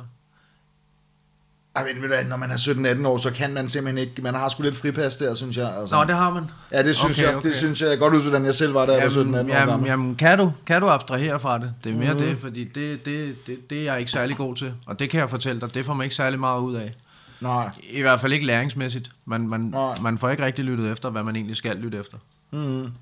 [1.75, 2.55] Ej, men ved du når man er
[3.03, 5.79] 17-18 år, så kan man simpelthen ikke, man har sgu lidt fripas der, synes jeg.
[5.79, 5.97] Altså.
[5.97, 6.45] Nå, det har man.
[6.73, 7.49] Ja, det synes, Okay, jeg, okay.
[7.49, 9.69] det synes jeg godt ud, jeg selv var, da jeg var 17-18 år Jamen, gammel.
[9.71, 11.75] jamen, jamen kan, du, kan du abstrahere fra det?
[11.85, 12.21] Det er mere mm.
[12.21, 14.75] det, fordi det, det, det, det er jeg ikke særlig god til.
[14.87, 16.95] Og det kan jeg fortælle dig, det får man ikke særlig meget ud af.
[17.41, 17.71] Nej.
[17.91, 19.11] I hvert fald ikke læringsmæssigt.
[19.25, 19.95] Man, man, Nej.
[20.03, 22.19] man får ikke rigtig lyttet efter, hvad man egentlig skal lytte efter.
[22.51, 22.93] Mm.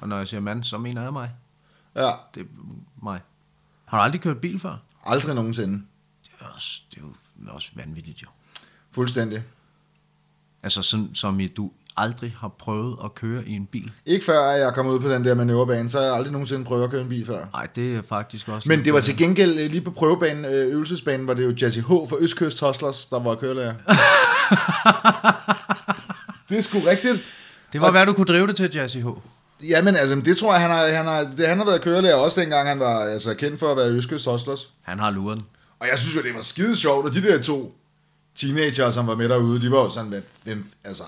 [0.00, 1.30] Og når jeg siger mand, så mener jeg mig.
[1.96, 2.44] Ja, Det er
[3.02, 3.20] mig.
[3.84, 4.76] Har du aldrig kørt bil før?
[5.06, 5.82] aldrig nogensinde.
[6.24, 7.12] Det er, også, det er jo
[7.46, 8.28] også vanvittigt jo.
[8.92, 9.42] Fuldstændig.
[10.62, 13.90] Altså sådan, som i du aldrig har prøvet at køre i en bil.
[14.06, 16.84] Ikke før jeg kom ud på den der manøvrebane, så har jeg aldrig nogensinde prøvet
[16.84, 17.46] at køre en bil før.
[17.52, 18.68] Nej, det er faktisk også...
[18.68, 21.66] Men det var øh, til gengæld øh, lige på prøvebanen, øh, øvelsesbanen, var det jo
[21.66, 21.86] Jesse H.
[21.86, 23.74] fra Østkyst Hustlers, der var kørelærer.
[26.48, 27.24] det er sgu rigtigt.
[27.72, 29.06] Det var, hvad du kunne drive det til, Jazzy H.
[29.68, 32.40] Jamen altså, det tror jeg, han har, han har, det, han har været kørelærer også
[32.40, 34.70] dengang, han var altså, kendt for at være Østkyst Hustlers.
[34.82, 35.42] Han har luren.
[35.80, 37.74] Og jeg synes jo, det var skide sjovt, og de der to
[38.38, 41.02] teenager, som var med derude, de var jo sådan, hvad, hvem, altså,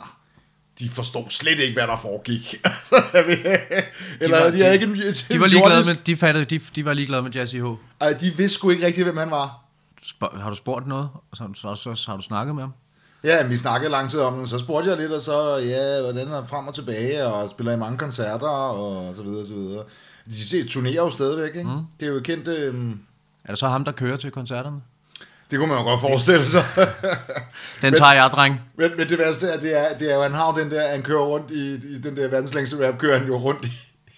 [0.79, 2.55] de forstod slet ikke, hvad der foregik.
[4.21, 4.95] Eller var- de, de, havde de- ikke en,
[5.31, 7.65] De var ligeglade med, de fattede, de, de var ligeglade med Jazzy H.
[8.01, 9.65] Ej, de vidste sgu ikke rigtigt, hvem han var.
[10.03, 11.09] Spørg, har du spurgt noget?
[11.35, 12.73] Så, så, så, så har du snakket med ham?
[13.25, 16.29] Ja, vi snakkede lang tid om den, så spurgte jeg lidt, og så, ja, hvordan
[16.29, 19.85] er frem og tilbage, og spiller i mange koncerter, og så videre, så videre.
[20.53, 21.71] De turnerer jo stadigvæk, ikke?
[21.71, 21.81] Mm.
[22.01, 23.01] Det er jo kendt, øhm,
[23.45, 24.81] Er det så ham, der kører til koncerterne?
[25.51, 26.65] det kunne man jo godt forestille sig.
[27.83, 28.61] Den tager jeg, dreng.
[28.77, 31.03] men, men det værste er, det er, det er jo, han har den der, han
[31.03, 33.71] kører rundt i, i den der verdenslængste rap, kører han jo rundt i,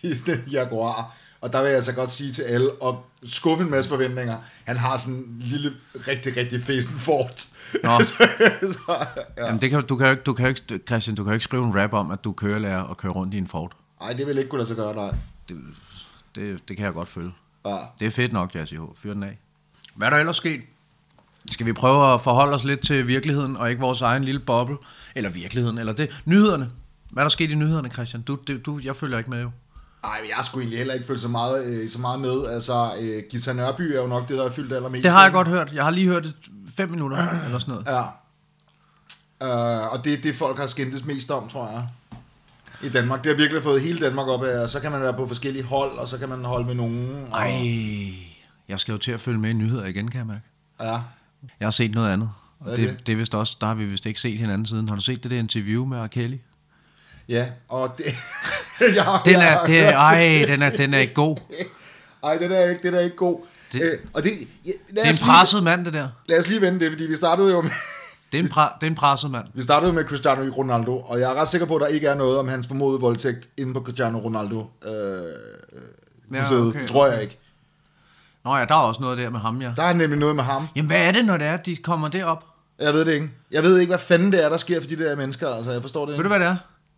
[0.08, 1.16] i den Jaguar.
[1.40, 4.76] Og der vil jeg altså godt sige til alle, og skuffe en masse forventninger, han
[4.76, 5.72] har sådan en lille,
[6.08, 7.46] rigtig, rigtig fæsen Ford.
[7.85, 8.00] Nå.
[8.04, 8.14] så,
[8.62, 9.06] så,
[9.37, 9.46] Ja.
[9.46, 11.35] Jamen, det kan, du, kan jo ikke, du kan jo ikke, Christian, du kan jo
[11.35, 13.72] ikke skrive en rap om, at du kører lærer og kører rundt i en Ford.
[14.00, 15.14] ej, det vil ikke kunne lade sig gøre, nej.
[15.48, 15.56] Det,
[16.35, 17.32] det, det kan jeg godt følge.
[17.66, 17.77] Ja.
[17.98, 18.81] Det er fedt nok, Jazzy H.
[19.03, 19.38] Fyr den af.
[19.94, 20.61] Hvad er der ellers sket?
[21.51, 24.77] Skal vi prøve at forholde os lidt til virkeligheden, og ikke vores egen lille boble?
[25.14, 26.22] Eller virkeligheden, eller det.
[26.25, 26.70] Nyhederne.
[27.11, 28.22] Hvad er der sket i nyhederne, Christian?
[28.22, 29.51] Du, det, du, jeg følger ikke med jo.
[30.03, 32.46] Nej, jeg har sgu egentlig heller ikke følt så meget, øh, så meget med.
[32.46, 35.03] Altså, øh, Gita Nørby er jo nok det, der er fyldt allermest.
[35.03, 35.72] Det har jeg godt hørt.
[35.72, 36.35] Jeg har lige hørt det
[36.77, 37.87] fem minutter, eller sådan noget.
[37.87, 38.03] Ja.
[39.83, 41.88] Øh, og det er det, folk har skændtes mest om, tror jeg.
[42.82, 43.24] I Danmark.
[43.24, 45.62] Det har virkelig fået hele Danmark op af, og så kan man være på forskellige
[45.64, 47.26] hold, og så kan man holde med nogen.
[47.30, 48.14] Og, Ej,
[48.68, 50.42] jeg skal jo til at følge med i nyheder igen, kan jeg mærke.
[50.80, 50.98] Ja.
[51.60, 52.30] Jeg har set noget andet.
[52.60, 53.12] Og det, det?
[53.12, 54.88] er vist også, der har vi vist ikke set hinanden siden.
[54.88, 56.06] Har du set det der interview med R.
[56.06, 56.36] Kelly?
[57.28, 58.04] Ja, og det...
[58.96, 61.36] jeg, har- Den er, det, ej, den er, den er ikke god.
[62.24, 63.40] Ej, den er ikke, den er ikke god.
[63.72, 64.30] Det- øh, og det,
[64.66, 66.00] ja, Det er en presset mand, det der.
[66.00, 67.70] lige, lad os lige vende det, fordi vi startede jo med,
[68.32, 69.44] Det er en, pra, det er en presset mand.
[69.54, 72.14] vi startede med Cristiano Ronaldo, og jeg er ret sikker på, at der ikke er
[72.14, 74.66] noget om hans formodede voldtægt inde på Cristiano Ronaldo.
[74.86, 74.92] Øh,
[76.34, 76.66] Ja, museet.
[76.68, 77.38] okay, det tror jeg ikke.
[78.44, 79.72] Nå ja, der er også noget der med ham, ja.
[79.76, 80.68] Der er nemlig noget med ham.
[80.76, 82.44] Jamen, hvad er det, når det er, de kommer derop?
[82.80, 83.30] Jeg ved det ikke.
[83.50, 85.48] Jeg ved ikke, hvad fanden det er, der sker for de der mennesker.
[85.48, 86.22] Altså, jeg forstår det Ved ikke.
[86.22, 86.56] du, hvad det er?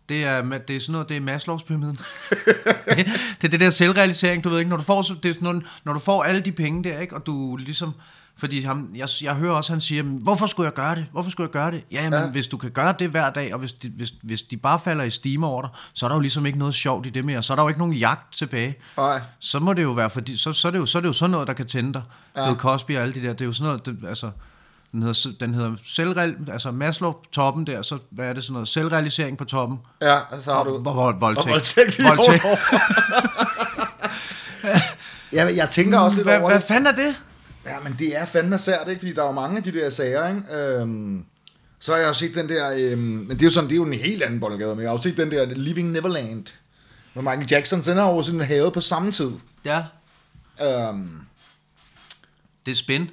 [0.09, 1.99] Det er, det er sådan noget, det er Maslows pyramiden.
[3.41, 5.63] det er det der selvrealisering, du ved ikke, når du får, det er sådan noget,
[5.83, 7.91] når du får alle de penge der, ikke, og du ligesom,
[8.37, 11.05] fordi ham, jeg, jeg hører også, han siger, "Men hvorfor skulle jeg gøre det?
[11.11, 11.83] Hvorfor skulle jeg gøre det?
[11.91, 12.27] Ja, jamen, Ja.
[12.29, 15.03] hvis du kan gøre det hver dag, og hvis de, hvis, hvis de bare falder
[15.03, 17.43] i stime over dig, så er der jo ligesom ikke noget sjovt i det mere,
[17.43, 18.75] så er der jo ikke nogen jagt tilbage.
[18.97, 19.21] Nej.
[19.39, 21.13] Så må det jo være, fordi, så, så, er det jo, så er det jo
[21.13, 22.01] sådan noget, der kan tænde dig.
[22.37, 22.45] Ja.
[22.45, 24.29] Bill Cosby og alle de der, det er jo sådan noget, det, altså,
[24.91, 28.67] den hedder, den hedder selvreal, altså Maslow toppen der, så hvad er det sådan noget,
[28.67, 30.77] selvrealisering på toppen, Ja, og så har du...
[30.77, 31.99] hvor, hvor, voldtægt.
[31.99, 32.43] Og voldtægt.
[35.33, 37.15] Ja, men jeg tænker også lidt Hvad, over hvad fanden er det?
[37.65, 38.99] Ja, men det er fandme sært, ikke?
[38.99, 40.57] Fordi der er jo mange af de der sager, ikke?
[40.57, 41.25] Øhm,
[41.79, 42.75] så har jeg jo set den der...
[42.91, 44.89] Øhm, men det er jo sådan, det er jo en helt anden boldgade, men jeg
[44.91, 46.45] har jo set den der Living Neverland
[47.13, 47.81] med Michael Jackson.
[47.81, 49.31] Den har jo sådan havet på samme tid.
[49.65, 49.83] Ja,
[50.61, 51.19] Øhm,
[52.65, 53.09] det er spin.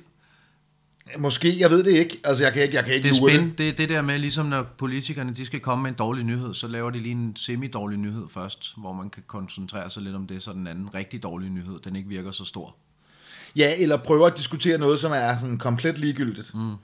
[1.18, 2.20] måske, jeg ved det ikke.
[2.24, 3.48] Altså, jeg kan ikke, jeg kan ikke Det er spin.
[3.48, 3.58] det.
[3.58, 6.54] Det er det der med, ligesom når politikerne de skal komme med en dårlig nyhed,
[6.54, 10.26] så laver de lige en semi-dårlig nyhed først, hvor man kan koncentrere sig lidt om
[10.26, 12.76] det, så den anden rigtig dårlige nyhed, den ikke virker så stor.
[13.56, 16.54] Ja, eller prøver at diskutere noget, som er sådan komplet ligegyldigt.
[16.54, 16.74] Mm.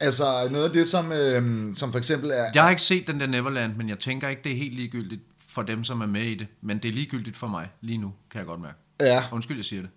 [0.00, 2.44] Altså, noget af det, som, øhm, som for eksempel er...
[2.54, 5.20] Jeg har ikke set den der Neverland, men jeg tænker ikke, det er helt ligegyldigt
[5.50, 6.46] for dem, som er med i det.
[6.62, 8.76] Men det er ligegyldigt for mig lige nu, kan jeg godt mærke.
[9.00, 9.22] Ja.
[9.32, 9.90] Undskyld, jeg siger det.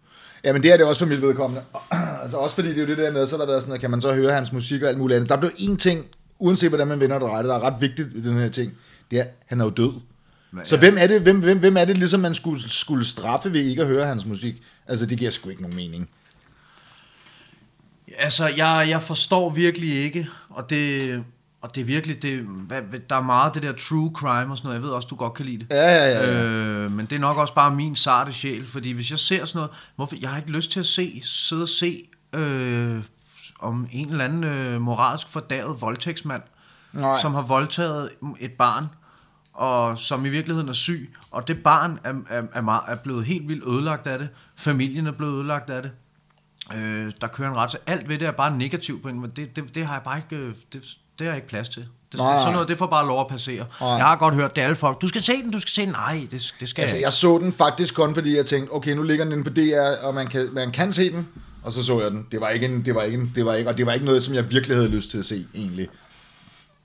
[0.43, 1.63] Ja, men det er det også for mit vedkommende.
[2.23, 3.81] altså også fordi det er jo det der med, så har der været sådan, at
[3.81, 5.29] kan man så høre hans musik og alt muligt andet.
[5.29, 6.05] Der blev en ting,
[6.39, 8.73] uanset hvordan man vender det, der er ret vigtigt i den her ting.
[9.11, 9.93] Det er, han er jo død.
[10.51, 13.53] Men, Så hvem er det, hvem, hvem, hvem er det ligesom, man skulle, skulle straffe
[13.53, 14.61] ved ikke at høre hans musik?
[14.87, 16.09] Altså, det giver sgu ikke nogen mening.
[18.17, 21.23] Altså, jeg, jeg forstår virkelig ikke, og det,
[21.61, 24.67] og det er virkelig, det, hvad, der er meget det der true crime og sådan
[24.67, 24.75] noget.
[24.75, 25.67] Jeg ved også, du godt kan lide det.
[25.69, 26.31] Ja, ja, ja.
[26.31, 26.43] ja.
[26.43, 29.57] Øh, men det er nok også bare min sarte sjæl, fordi hvis jeg ser sådan
[29.57, 33.03] noget, hvorfor, jeg har ikke lyst til at se, sidde og se øh,
[33.59, 36.41] om en eller anden øh, moralsk fordaget voldtægtsmand,
[36.93, 37.21] Nej.
[37.21, 38.85] som har voldtaget et barn,
[39.57, 43.25] og som i virkeligheden er syg, og det barn er, er, er, meget, er blevet
[43.25, 45.91] helt vildt ødelagt af det, familien er blevet ødelagt af det,
[46.75, 49.31] øh, der kører en ret, så alt ved det er bare negativt på en måde.
[49.35, 50.81] det, det, det har jeg bare ikke, øh, det,
[51.19, 51.85] det har jeg ikke plads til.
[52.11, 53.65] Det, Nej, sådan noget, det får bare lov at passere.
[53.81, 53.89] Nej.
[53.89, 55.81] Jeg har godt hørt det er alle folk, du skal se den, du skal se
[55.81, 55.89] den.
[55.89, 58.95] Nej, det, det skal Altså, jeg jeg så den faktisk kun, fordi jeg tænkte, okay,
[58.95, 61.27] nu ligger den inde på DR, og man kan, man kan se den.
[61.63, 62.27] Og så så jeg den.
[62.31, 64.05] Det var ikke, en, det var ikke, en, det var ikke, og det var ikke
[64.05, 65.87] noget, som jeg virkelig havde lyst til at se, egentlig.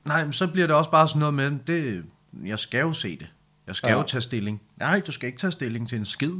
[0.04, 2.02] Nej, men så bliver det også bare sådan noget med, det,
[2.44, 3.26] jeg skal jo se det.
[3.66, 3.96] Jeg skal Ja.
[3.96, 4.60] jo tage stilling.
[4.78, 6.32] Nej, du skal ikke tage stilling til en skid.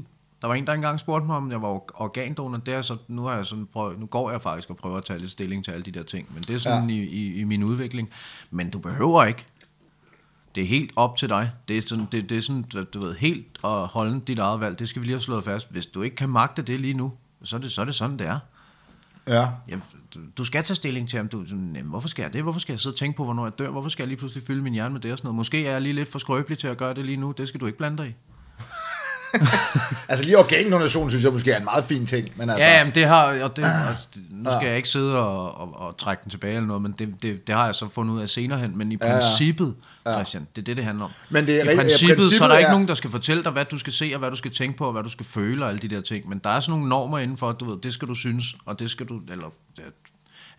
[0.43, 2.59] Der var en, der engang spurgte mig, om jeg var organdonor.
[2.59, 5.05] Det er så, nu, har jeg sådan prøvet, nu går jeg faktisk og prøver at
[5.05, 6.35] tage lidt stilling til alle de der ting.
[6.35, 6.97] Men det er sådan ja.
[6.97, 8.11] i, i, i min udvikling.
[8.51, 9.45] Men du behøver ikke.
[10.55, 11.51] Det er helt op til dig.
[11.69, 14.79] Det er sådan, det, det er sådan du ved, helt at holde dit eget valg.
[14.79, 15.71] Det skal vi lige have slået fast.
[15.73, 17.13] Hvis du ikke kan magte det lige nu,
[17.45, 18.39] så er det, så er det sådan, det er.
[19.29, 19.49] Ja.
[19.69, 19.83] Jamen,
[20.39, 22.43] du, skal tage stilling til, om du, sådan, jamen, hvorfor skal jeg det?
[22.43, 23.71] Hvorfor skal jeg sidde og tænke på, hvornår jeg dør?
[23.71, 25.37] Hvorfor skal jeg lige pludselig fylde min hjerne med det og sådan noget?
[25.37, 27.33] Måske er jeg lige lidt for skrøbelig til at gøre det lige nu.
[27.39, 28.13] Det skal du ikke blande dig i.
[30.09, 32.67] Altså lige organdonation synes jeg måske er en meget fin ting, men altså...
[32.69, 35.81] Ja, jamen, det har, og det, og det, nu skal jeg ikke sidde og, og,
[35.81, 38.21] og trække den tilbage eller noget, men det, det, det har jeg så fundet ud
[38.21, 38.79] af senere hen.
[38.79, 39.21] Men i Ja, ja.
[39.21, 39.75] princippet,
[40.13, 41.11] Christian, det er det, det handler om.
[41.31, 42.95] Men det er I rigtig- ja, princippet, så er princippet der ikke er- nogen, der
[42.95, 45.03] skal fortælle dig, hvad du skal se, og hvad du skal tænke på, og hvad
[45.03, 46.29] du skal føle, og alle de der ting.
[46.29, 48.91] Men der er sådan nogle normer indenfor, du ved, det skal du synes, og det
[48.91, 49.47] skal du, eller,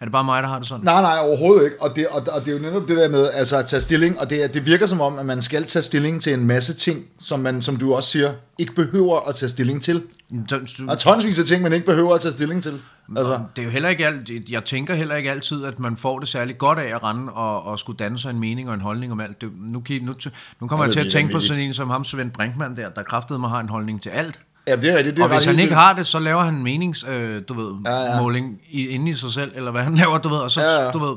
[0.04, 0.86] er det bare mig, der har det sådan?
[0.86, 1.82] Nej, nej, overhovedet ikke.
[1.82, 4.20] Og det, og, og det er jo netop det der med altså, at tage stilling,
[4.20, 7.06] og det, det virker som om, at man skal tage stilling til en masse ting,
[7.22, 10.04] som man, som du også siger, ikke behøver at tage stilling til.
[10.50, 12.82] Der er tonsvis af ting, man ikke behøver at tage stilling til.
[13.18, 16.20] Altså, Det er jo heller ikke alt, jeg tænker heller ikke altid, at man får
[16.20, 18.82] det særlig godt af at rende og, og skulle danne sig en mening og en
[18.82, 19.42] holdning om alt.
[19.42, 20.14] Det, nu, nu,
[20.60, 22.90] nu kommer Ja, jeg til at tænke på sådan en som ham, Svend Brinkmann der,
[22.90, 24.40] der kraftede mig har en holdning til alt.
[24.68, 25.16] Ja, det er rigtigt.
[25.16, 27.54] Det er og hvis han ikke har det, så laver han en menings, øh, du
[27.54, 30.38] ved, Ja, ja, måling i, inde i sig selv, eller hvad han laver, du ved,
[30.38, 30.92] og så, Ja, ja.
[30.92, 31.16] du ved,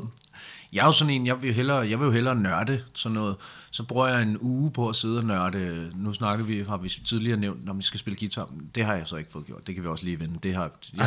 [0.73, 3.37] jeg er jo sådan en, jeg vil, hellere, jeg vil jo hellere nørde sådan noget.
[3.71, 5.91] Så bruger jeg en uge på at sidde og nørde.
[5.95, 8.49] Nu snakker vi, har vi tidligere nævnt, når vi skal spille guitar.
[8.75, 9.67] Det har jeg så ikke fået gjort.
[9.67, 10.39] Det kan vi også lige vende.
[10.43, 11.05] Det har, jeg,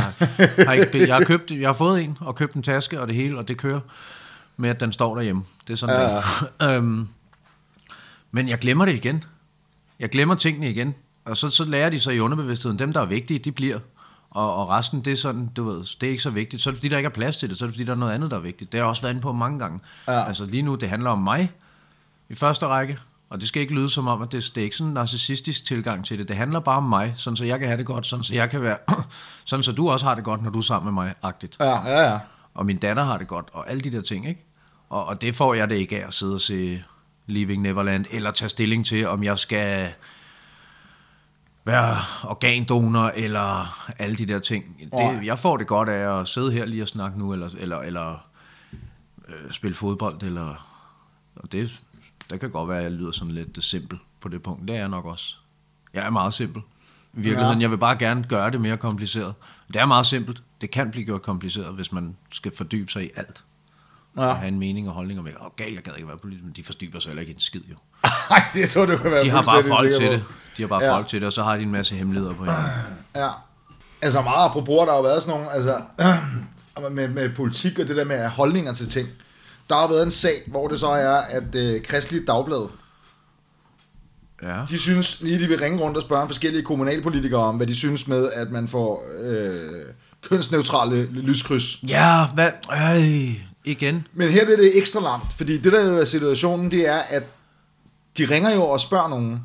[0.68, 3.16] har ikke, jeg, har købt, jeg har fået en, og købt en taske og det
[3.16, 3.80] hele, og det kører
[4.58, 5.44] med, at den står derhjemme.
[5.68, 6.22] Det er sådan,
[6.62, 6.68] ja.
[6.76, 7.08] øhm,
[8.32, 9.24] Men jeg glemmer det igen.
[10.00, 10.96] Jeg glemmer tingene igen.
[11.30, 13.80] Og så, så lærer de så i underbevidstheden, dem der er vigtige, de bliver.
[14.32, 16.62] Og, og resten, det er sådan, du ved, det er ikke så vigtigt.
[16.62, 17.58] Så er det fordi, der ikke er plads til det.
[17.58, 18.72] Så er det fordi, der er noget andet, der er vigtigt.
[18.72, 19.80] Det har jeg også været inde på mange gange.
[20.08, 20.28] Ja.
[20.28, 21.52] Altså lige nu, det handler om mig
[22.30, 22.98] i første række.
[23.30, 25.66] Og det skal ikke lyde som om, at det, det er ikke sådan en narcissistisk
[25.66, 26.28] tilgang til det.
[26.28, 28.50] Det handler bare om mig, sådan så jeg kan have det godt, sådan så jeg
[28.50, 28.78] kan være,
[29.46, 31.90] sådan så du også har det godt, når du er sammen med mig, agtigt Ja,
[31.90, 32.20] ja, ja.
[32.54, 34.46] og min datter har det godt, og alle de der ting, ikke?
[34.90, 36.84] Og, og det får jeg det ikke af at sidde og se
[37.28, 39.90] Leaving Neverland, eller tage stilling til, om jeg skal
[41.72, 44.78] være organdonor, eller alle de der ting.
[44.80, 47.78] Det, jeg får det godt af at sidde her lige og snakke nu, eller, eller,
[47.78, 48.28] eller
[49.28, 50.66] øh, spille fodbold, eller...
[51.36, 51.80] Og det,
[52.30, 54.68] det kan godt være, at jeg lyder sådan lidt simpel på det punkt.
[54.68, 55.36] Det er jeg nok også.
[55.94, 56.62] Jeg er meget simpel.
[57.14, 57.64] I virkeligheden, Ja.
[57.64, 59.34] jeg vil bare gerne gøre det mere kompliceret.
[59.68, 60.44] Det er meget simpelt.
[60.62, 63.44] Det kan blive gjort kompliceret, hvis man skal fordybe sig i alt.
[64.24, 64.30] Ja.
[64.30, 66.44] Og have en mening og holdning om, at oh, galt, jeg gad ikke være politisk,
[66.46, 67.76] men de fordyber sig heller ikke en skid, jo.
[68.32, 70.24] Ej, det tror du kan være De har bare folk til det.
[70.58, 70.96] De har bare Ja.
[70.96, 72.66] folk til det, og så har de en masse hemmeligheder på hinanden.
[73.16, 73.30] Ja.
[74.02, 75.82] Altså meget apropos, der har været sådan nogle, altså,
[76.96, 79.10] med, med politik og det der med holdninger til ting.
[79.70, 82.68] Der har været en sag, hvor det så er, at øh, Kristelig Dagblad,
[84.44, 84.62] Ja.
[84.70, 88.08] de synes lige, de vil ringe rundt og spørge forskellige kommunalpolitikere om, hvad de synes
[88.08, 89.70] med, at man får øh,
[90.30, 91.84] kønsneutrale lyskryds.
[91.84, 92.50] Ja, hvad?
[92.74, 94.08] Øh, igen.
[94.14, 97.24] Men her bliver det ekstra langt, fordi det der er situationen, det er, at
[98.18, 99.42] de ringer jo og spørger nogen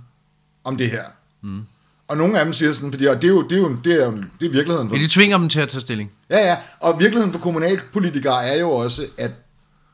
[0.65, 1.05] om det her.
[1.43, 1.63] Mm.
[2.09, 3.93] Og nogle af dem siger sådan, fordi og det er jo, det er jo, det
[3.93, 6.11] er jo det er virkeligheden for Ja, de tvinger dem til at tage stilling.
[6.31, 9.31] Ja, ja, og virkeligheden for kommunalpolitikere er jo også, at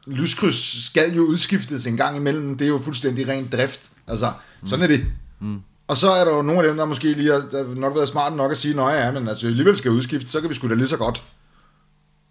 [0.06, 2.58] lyskryds skal jo udskiftes en gang imellem.
[2.58, 3.90] Det er jo fuldstændig ren drift.
[4.08, 4.66] Altså, mm.
[4.66, 5.06] sådan er det.
[5.40, 5.60] Mm.
[5.88, 8.08] Og så er der jo nogle af dem, der måske lige har der nok været
[8.08, 10.68] smart nok at sige, nej ja, men altså alligevel skal udskiftes, så kan vi sgu
[10.68, 11.22] da lige så godt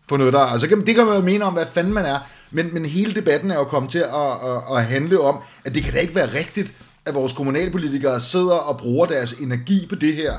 [0.09, 0.39] få noget der.
[0.39, 2.19] Altså, det kan man jo mene om, hvad fanden man er.
[2.51, 4.05] Men, men hele debatten er jo kommet til at,
[4.49, 6.73] at, at handle om, at det kan da ikke være rigtigt,
[7.05, 10.33] at vores kommunalpolitikere sidder og bruger deres energi på det her.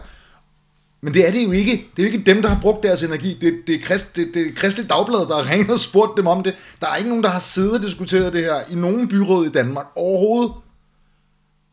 [1.02, 1.70] Men det er det jo ikke.
[1.96, 3.38] Det er jo ikke dem, der har brugt deres energi.
[3.40, 6.26] Det, det, er, krist, det, det er Kristelig Dagblad, der har ringet og spurgt dem
[6.26, 6.54] om det.
[6.80, 9.50] Der er ikke nogen, der har siddet og diskuteret det her i nogen byråd i
[9.50, 10.52] Danmark overhovedet.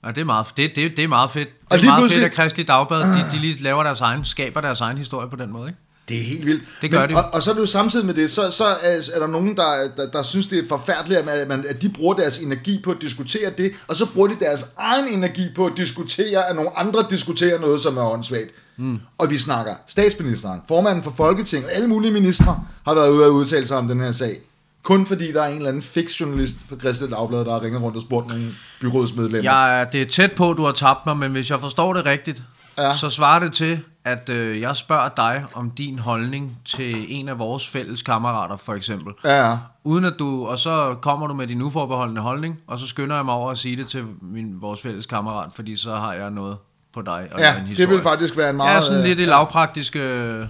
[0.06, 1.50] Ja, det er meget, det, det, det er meget fedt.
[1.50, 4.02] Det Og er lige meget pludselig- fedt, at Kristelig Dagblad, de, de lige laver deres
[4.02, 5.80] egen, skaber deres egen historie på den måde, ikke?
[6.08, 6.64] Det er helt vildt.
[6.82, 7.18] Det gør Men, det.
[7.18, 9.90] Og, og så er det samtidig med det, så, så er, er der nogen, der,
[9.98, 12.98] der, der synes, det er forfærdeligt, at, man, at de bruger deres energi på at
[13.02, 17.06] diskutere det, og så bruger de deres egen energi på at diskutere, at nogle andre
[17.10, 18.52] diskuterer noget, som er åndssvagt.
[18.78, 19.00] Mm.
[19.18, 23.68] Og vi snakker statsministeren, formanden for Folketinget, alle mulige ministre har været ude at udtale
[23.68, 24.40] sig om den her sag.
[24.84, 27.96] Kun fordi der er en eller anden fix-journalist på Kristelig Dagblad, der har ringet rundt
[27.98, 28.46] og spurgt nogle
[28.82, 29.52] byrådsmedlemmer.
[29.52, 32.42] Er- det er tæt på, du har tabt mig, men hvis jeg forstår det rigtigt,
[32.78, 32.96] Ja.
[32.98, 37.40] så svarer det til, at øh, jeg spørger dig om din holdning til en af
[37.40, 39.14] vores fælles kammerater, for eksempel.
[39.24, 39.58] Ja, ja.
[39.84, 43.26] Uden at du, og så kommer du med din uforbeholdende holdning, og så skynder jeg
[43.26, 46.58] mig over at sige det til min, vores fælles kammerat, fordi så har jeg noget
[46.94, 47.90] på dig og Ja, en det historie.
[47.90, 48.76] vil faktisk være en meget...
[48.76, 50.00] Ja, sådan lidt øh, det lavpraktiske...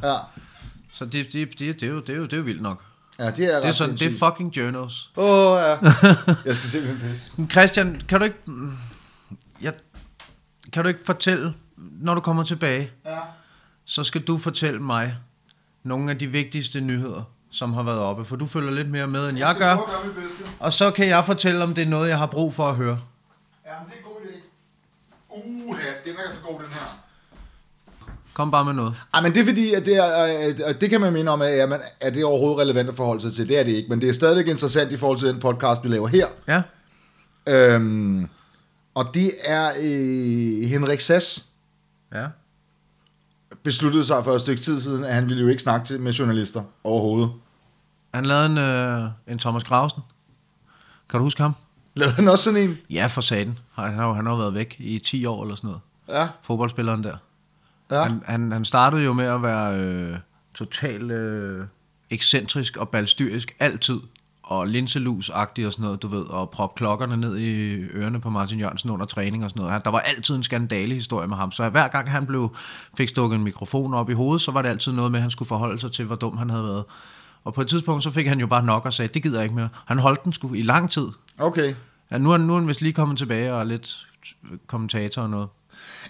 [0.03, 0.15] Ja,
[0.93, 2.81] Så det, det, det, det, er jo, det, er jo, det er jo vildt nok.
[3.19, 4.23] ja det er Det er, sådan, det sindssygt.
[4.23, 5.09] er fucking journals.
[5.17, 5.67] Åh, oh, ja.
[6.45, 7.31] Jeg skal simpelthen pisse.
[7.37, 8.37] Men Christian, kan du ikke...
[9.61, 9.73] Jeg,
[10.73, 13.17] kan du ikke fortælle, når du kommer tilbage, Ja.
[13.85, 15.15] så skal du fortælle mig
[15.83, 19.29] nogle af de vigtigste nyheder, som har været oppe, for du følger lidt mere med,
[19.29, 19.75] end jeg skal gør.
[20.21, 20.43] bedste.
[20.59, 22.99] Og så kan jeg fortælle, om det er noget, jeg har brug for at høre.
[23.65, 25.69] Ja, men det er en god idé.
[25.69, 26.99] Uh, den er så god, den her.
[28.33, 28.95] Kom bare med noget.
[29.13, 31.41] Ej, men det er fordi, at det, er, øh, og det kan man minde om,
[31.41, 33.47] at jamen, er det overhovedet relevant at forholde sig til?
[33.47, 35.89] Det er det ikke, men det er stadigvæk interessant i forhold til den podcast, vi
[35.89, 36.27] laver her.
[36.47, 36.61] Ja?
[37.47, 38.29] Øhm,
[38.95, 41.45] og det er øh, Henrik Sass
[42.13, 42.27] Ja.
[43.63, 46.63] besluttede sig for et stykke tid siden, at han ville jo ikke snakke med journalister
[46.83, 47.31] overhovedet.
[48.13, 50.01] Han lavede en, øh, en Thomas Grausen.
[51.09, 51.53] Kan du huske ham?
[51.95, 52.77] Lavede han også sådan en?
[52.89, 53.59] Ja, for saten.
[53.73, 55.81] Han har, jo- han har været væk i 10 år eller sådan noget.
[56.09, 56.27] Ja.
[56.43, 57.17] Fodboldspilleren der.
[57.91, 58.03] ja.
[58.03, 60.17] Han, han, han startede jo med at være øh,
[60.53, 61.65] totalt øh,
[62.09, 63.99] ekscentrisk og balstyrisk altid.
[64.47, 66.21] Og linselus-agtig og sådan noget, du ved.
[66.21, 69.73] Og prop klokkerne ned i ørerne på Martin Jørgensen under træning og sådan noget.
[69.73, 71.51] Han, der var altid en skandalehistorie med ham.
[71.51, 72.55] Så hver gang han blev,
[72.97, 75.31] fik stukket en mikrofon op i hovedet, så var det altid noget med, at han
[75.31, 76.83] skulle forholde sig til, hvor dum han havde været.
[77.43, 79.43] Og på et tidspunkt, så fik han jo bare nok og sagde, det gider jeg
[79.43, 79.69] ikke mere.
[79.85, 81.07] Han holdt den sgu i lang tid.
[81.39, 81.75] Okay.
[82.11, 84.07] Ja, nu er, nu er han vist lige kommet tilbage og lidt
[84.67, 85.47] kommentator og noget.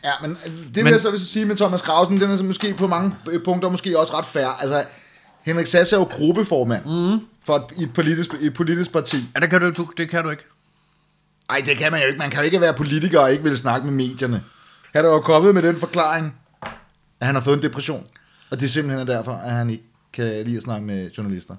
[0.03, 2.43] Ja, men det vil men, jeg så vil sige med Thomas Grausen, den er så
[2.43, 4.47] måske på mange punkter måske også ret fair.
[4.47, 4.83] Altså,
[5.47, 7.25] Henrik Sass er jo gruppeformand mm.
[7.45, 9.17] for et, et, politisk, et politisk parti.
[9.35, 10.43] Ja, det kan du, du, det kan du ikke.
[11.49, 12.19] Nej, det kan man jo ikke.
[12.19, 14.43] Man kan jo ikke være politiker og ikke vil snakke med medierne.
[14.95, 16.35] Han er jo kommet med den forklaring,
[17.19, 18.05] at han har fået en depression.
[18.49, 19.83] Og det er simpelthen derfor, at han ikke
[20.13, 21.55] kan lide at snakke med journalister.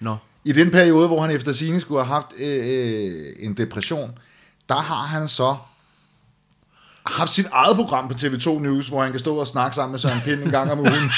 [0.00, 0.16] Nå.
[0.44, 4.18] I den periode, hvor han efter sine skulle have haft øh, øh, en depression,
[4.68, 5.56] der har han så
[7.06, 9.98] haft sit eget program på TV2 News, hvor han kan stå og snakke sammen med
[9.98, 10.92] Søren Pind en gang om ugen.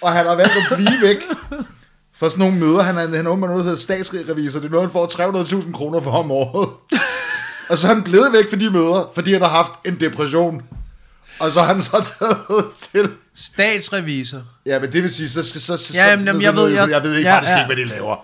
[0.00, 1.16] og han har valgt at blive væk
[2.14, 2.82] for sådan nogle møder.
[2.82, 4.60] Han er, han er noget med noget, der hedder statsrevisor.
[4.60, 6.68] Det er noget, han får 300.000 kroner for om året.
[7.70, 10.62] og så er han blevet væk for de møder, fordi han har haft en depression.
[11.40, 13.10] Og så har han så taget til...
[13.34, 14.42] Statsrevisor.
[14.66, 16.90] Ja, men det vil sige, så skal så, så, Ja, jamen, så, jeg ved- jeg-
[16.90, 17.56] jeg ved ikke ja, faktisk ja.
[17.58, 18.16] ikke, hvad de laver.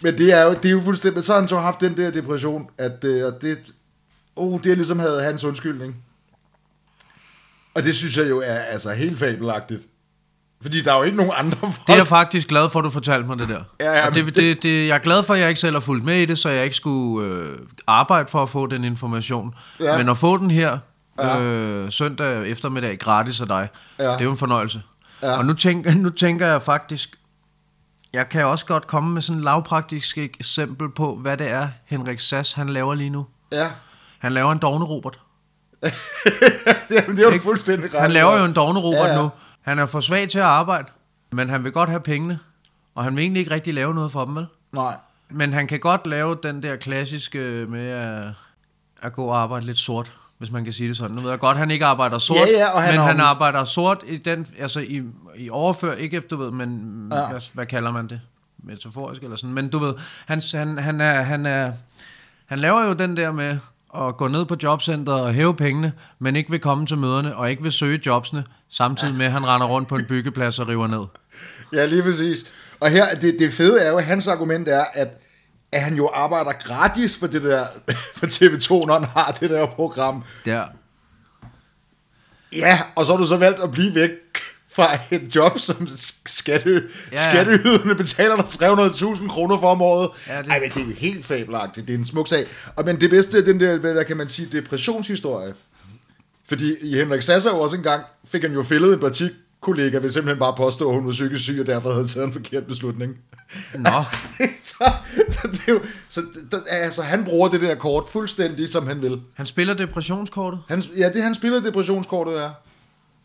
[0.00, 1.24] Men det er jo, det er jo fuldstændig...
[1.24, 3.58] Så har han så haft den der depression, at øh, det,
[4.36, 5.96] oh, det er ligesom havde hans undskyldning.
[7.74, 9.80] Og det synes jeg jo er altså helt fabelagtigt.
[10.62, 11.74] Fordi der er jo ikke nogen andre folk.
[11.86, 13.62] Det er jeg faktisk glad for, at du fortalte mig det der.
[13.80, 15.72] Ja, ja, og men det, det, det, jeg er glad for, at jeg ikke selv
[15.74, 18.84] har fulgt med i det, så jeg ikke skulle øh, arbejde for at få den
[18.84, 19.54] information.
[19.80, 19.98] Ja.
[19.98, 20.78] Men at få den her
[21.18, 21.40] Ja.
[21.42, 23.68] øh, søndag eftermiddag gratis af dig,
[23.98, 24.04] Ja.
[24.04, 24.82] det er jo en fornøjelse.
[25.22, 25.38] Ja.
[25.38, 27.18] Og nu tænker, nu tænker jeg faktisk,
[28.12, 32.20] jeg kan også godt komme med sådan et lavpraktisk eksempel på, hvad det er, Henrik
[32.20, 33.26] Sass han laver lige nu.
[33.52, 33.70] Ja.
[34.18, 35.18] Han laver en dogne Robert.
[36.90, 38.00] Jamen, det er jo fuldstændig ret.
[38.00, 39.30] Han laver jo en dogne Robert Ja, ja, nu.
[39.62, 40.88] Han er for svag til at arbejde,
[41.32, 42.38] men han vil godt have pengene,
[42.94, 44.46] og han vil egentlig ikke rigtig lave noget for dem, vel?
[44.72, 44.96] Nej.
[45.30, 48.24] Men han kan godt lave den der klassiske med at,
[49.02, 51.16] at gå og arbejde lidt sort, hvis man kan sige det sådan.
[51.16, 53.64] Nu ved jeg godt, han ikke arbejder sort, Ja, ja, han men har han arbejder
[53.64, 55.02] sort i den, altså i,
[55.36, 57.28] i overfør, ikke du ved, men ja.
[57.28, 58.20] hvad, hvad, kalder man det?
[58.58, 59.54] Metaforisk eller sådan.
[59.54, 59.94] Men du ved,
[60.26, 61.72] han, han, han, er, han, er,
[62.46, 63.58] han laver jo den der med
[63.94, 67.50] at gå ned på jobcentret og hæve pengene, men ikke vil komme til møderne og
[67.50, 70.86] ikke vil søge jobsene, samtidig med, at han render rundt på en byggeplads og river
[70.86, 71.04] ned.
[71.72, 72.52] Ja, lige præcis.
[72.80, 75.08] Og her, det, det fede er jo, at hans argument er, at,
[75.72, 77.66] at han jo arbejder gratis for det der,
[78.16, 80.24] for TV2, når han har det der program.
[80.44, 80.64] Der.
[82.56, 84.10] Ja, og så har du så valgt at blive væk
[84.74, 85.88] fra et job, som
[86.26, 86.70] skatte,
[87.12, 87.16] ja.
[87.16, 87.30] Ja.
[87.30, 90.10] skatteyderne betaler dig 300.000 kroner for om året.
[90.28, 90.48] Ja, Ja, det...
[90.48, 91.88] Ej, men det er jo helt fabelagtigt.
[91.88, 92.46] Det er en smuk sag.
[92.76, 95.54] Og, men det bedste er den der, hvad kan man sige, depressionshistorie.
[96.48, 100.54] Fordi i Henrik Sasser også engang fik han jo fældet en partikollega ved simpelthen bare
[100.56, 103.16] påstå, at hun var psykisk syg, og derfor havde taget en forkert beslutning.
[103.74, 103.90] Nå,
[104.64, 104.92] så,
[105.30, 106.22] så, det er jo, så
[106.68, 109.20] altså, han bruger det der kort fuldstændig, som han vil.
[109.34, 110.60] han spiller depressionskortet.
[110.68, 112.50] Han, ja, det han spiller depressionskortet er.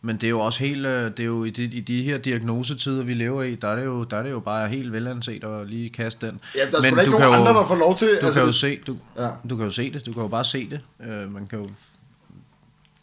[0.02, 2.18] Men det er jo også helt, øh, det er jo i de, i de her
[2.18, 5.44] diagnosetider, vi lever i, der er det jo, der er det jo bare helt velanset
[5.44, 6.40] at lige kaste den.
[6.56, 8.08] Ja, der er sgu da ikke nogen andre, der får lov til...
[8.20, 9.28] Du altså, kan jo se, du, Ja.
[9.50, 10.80] du kan jo se det, du kan jo bare se det.
[10.98, 11.70] Uh, man kan jo,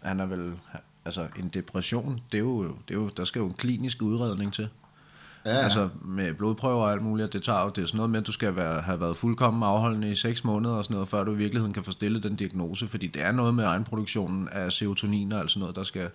[0.04, 0.54] han er vel,
[1.06, 4.54] altså en depression, det er jo, det er jo, der skal jo en klinisk udredning
[4.54, 4.70] til.
[5.46, 5.52] Ja.
[5.52, 8.28] Altså med blodprøver og alt muligt, det tager jo, det er sådan noget med, at
[8.28, 11.32] du skal være, have været fuldkommen afholdende i 6 måneder og sådan noget, før du
[11.34, 15.32] i virkeligheden kan få stillet den diagnose, fordi det er noget med egenproduktionen af serotonin
[15.32, 16.10] og alt sådan noget, der skal,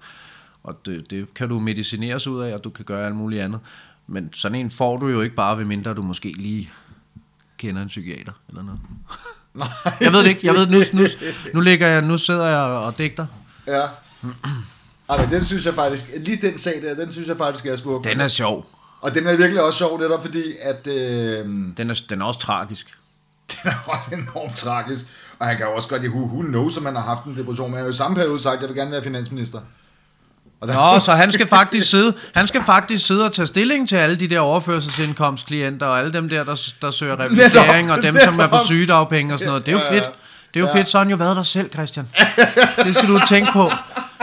[0.64, 3.60] og det, det kan du medicineres ud af, og du kan gøre alt muligt andet.
[4.06, 6.70] Men sådan en får du jo ikke bare, ved mindre du måske lige
[7.58, 8.80] kender en psykiater eller noget.
[9.54, 9.68] Nej.
[10.00, 11.06] Jeg ved det ikke, jeg ved, nu, nu,
[11.54, 13.26] nu, ligger jeg, nu sidder jeg og digter.
[13.66, 13.82] Ja.
[15.08, 17.76] Ej, men den synes jeg faktisk, lige den sag der, den synes jeg faktisk er
[17.76, 18.04] smuk.
[18.04, 18.66] Den er sjov.
[19.00, 22.24] Og den er virkelig også sjov, netop fordi, at øh, den Den er, den er
[22.24, 22.86] også tragisk.
[23.64, 25.06] er også enormt tragisk.
[25.38, 27.70] Og han kan jo også godt, who, who knows, at man har haft en depression,
[27.70, 29.60] men han har jo i samme periode sagt, at jeg vil gerne være finansminister.
[30.62, 33.88] Og der, Nå, så han skal faktisk sidde, han skal faktisk sidde og tage stilling
[33.88, 38.16] til alle de der overførselsindkomstklienter og alle dem der, der, der søger revalidering og dem,
[38.24, 39.66] som er på sygedagpenge og sådan noget.
[39.66, 40.00] Det er jo Ja, ja.
[40.00, 40.10] fedt.
[40.54, 42.08] Det er jo fedt, så har han jo været der selv, Christian.
[42.84, 43.68] Det skal du tænke på.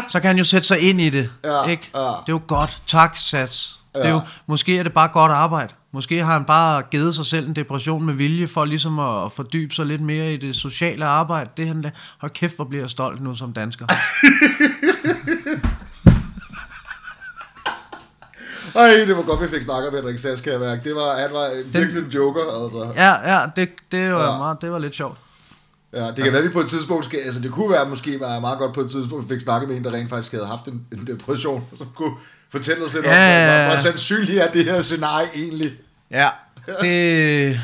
[0.10, 1.30] Så kan han jo sætte sig ind i det.
[1.44, 1.90] Ja, Ikke?
[1.96, 2.00] ja.
[2.00, 2.82] Det er jo godt.
[2.88, 3.76] Tak, Sats.
[3.96, 4.14] Det er Ja.
[4.14, 5.74] jo, måske er det bare godt arbejde.
[5.94, 9.76] Måske har han bare givet sig selv en depression med vilje for ligesom at fordybe
[9.76, 11.50] sig lidt mere i det sociale arbejde.
[11.58, 11.92] Det han da.
[12.18, 13.86] Hold kæft, hvor bliver jeg stolt nu som dansker.
[18.76, 20.20] Ej, det var godt, vi fik snakket med Henrik
[20.60, 20.84] mærke.
[20.84, 22.94] Det var, han var en, virkelig en joker, altså.
[22.96, 24.32] Ja, ja, det, det, var, Ja.
[24.32, 24.38] ja.
[24.38, 25.18] Meget, det var lidt sjovt.
[25.94, 28.20] Ja, det kan være, at vi på et tidspunkt skal, altså det kunne være måske
[28.20, 30.32] være meget godt på et tidspunkt, at vi fik snakket med en, der rent faktisk
[30.32, 32.14] havde haft en, en depression, som kunne
[32.52, 33.80] fortælle os lidt om, Ja, ja, hvor, ja.
[33.80, 35.72] sandsynligt er det her scenarie egentlig.
[36.12, 36.30] Ja,
[36.82, 37.60] det,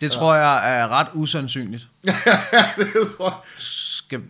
[0.00, 1.82] det tror jeg er ret usandsynligt.
[2.04, 3.32] det tror jeg.
[3.58, 4.20] Skal,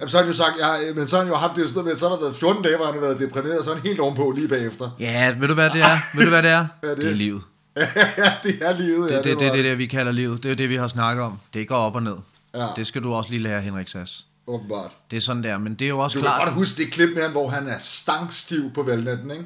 [0.00, 1.84] Jamen, så har han jo sagt, ja, men så har han jo haft det sådan
[1.84, 3.74] med, så har der været 14 dage, hvor han har været deprimeret, og så er
[3.74, 4.90] han helt ovenpå lige bagefter.
[5.00, 5.98] ja, ved du hvad det er?
[6.14, 6.66] Ved du hvad det er?
[6.80, 7.04] Hvad er det?
[7.04, 7.42] det er livet.
[7.76, 9.16] ja, det er livet, ja.
[9.16, 10.42] Det, det, det, det er det, vi kalder livet.
[10.42, 11.38] Det er det, vi har snakket om.
[11.54, 12.16] Det går op og ned.
[12.54, 12.66] Ja.
[12.76, 14.26] Det skal du også lige lære, Henrik Sass.
[14.46, 14.90] Åbenbart.
[15.10, 16.44] Det er sådan der, men det er jo også Du kan klart...
[16.44, 19.44] godt huske det klip med ham, hvor han er stangstiv på valgnatten, ikke?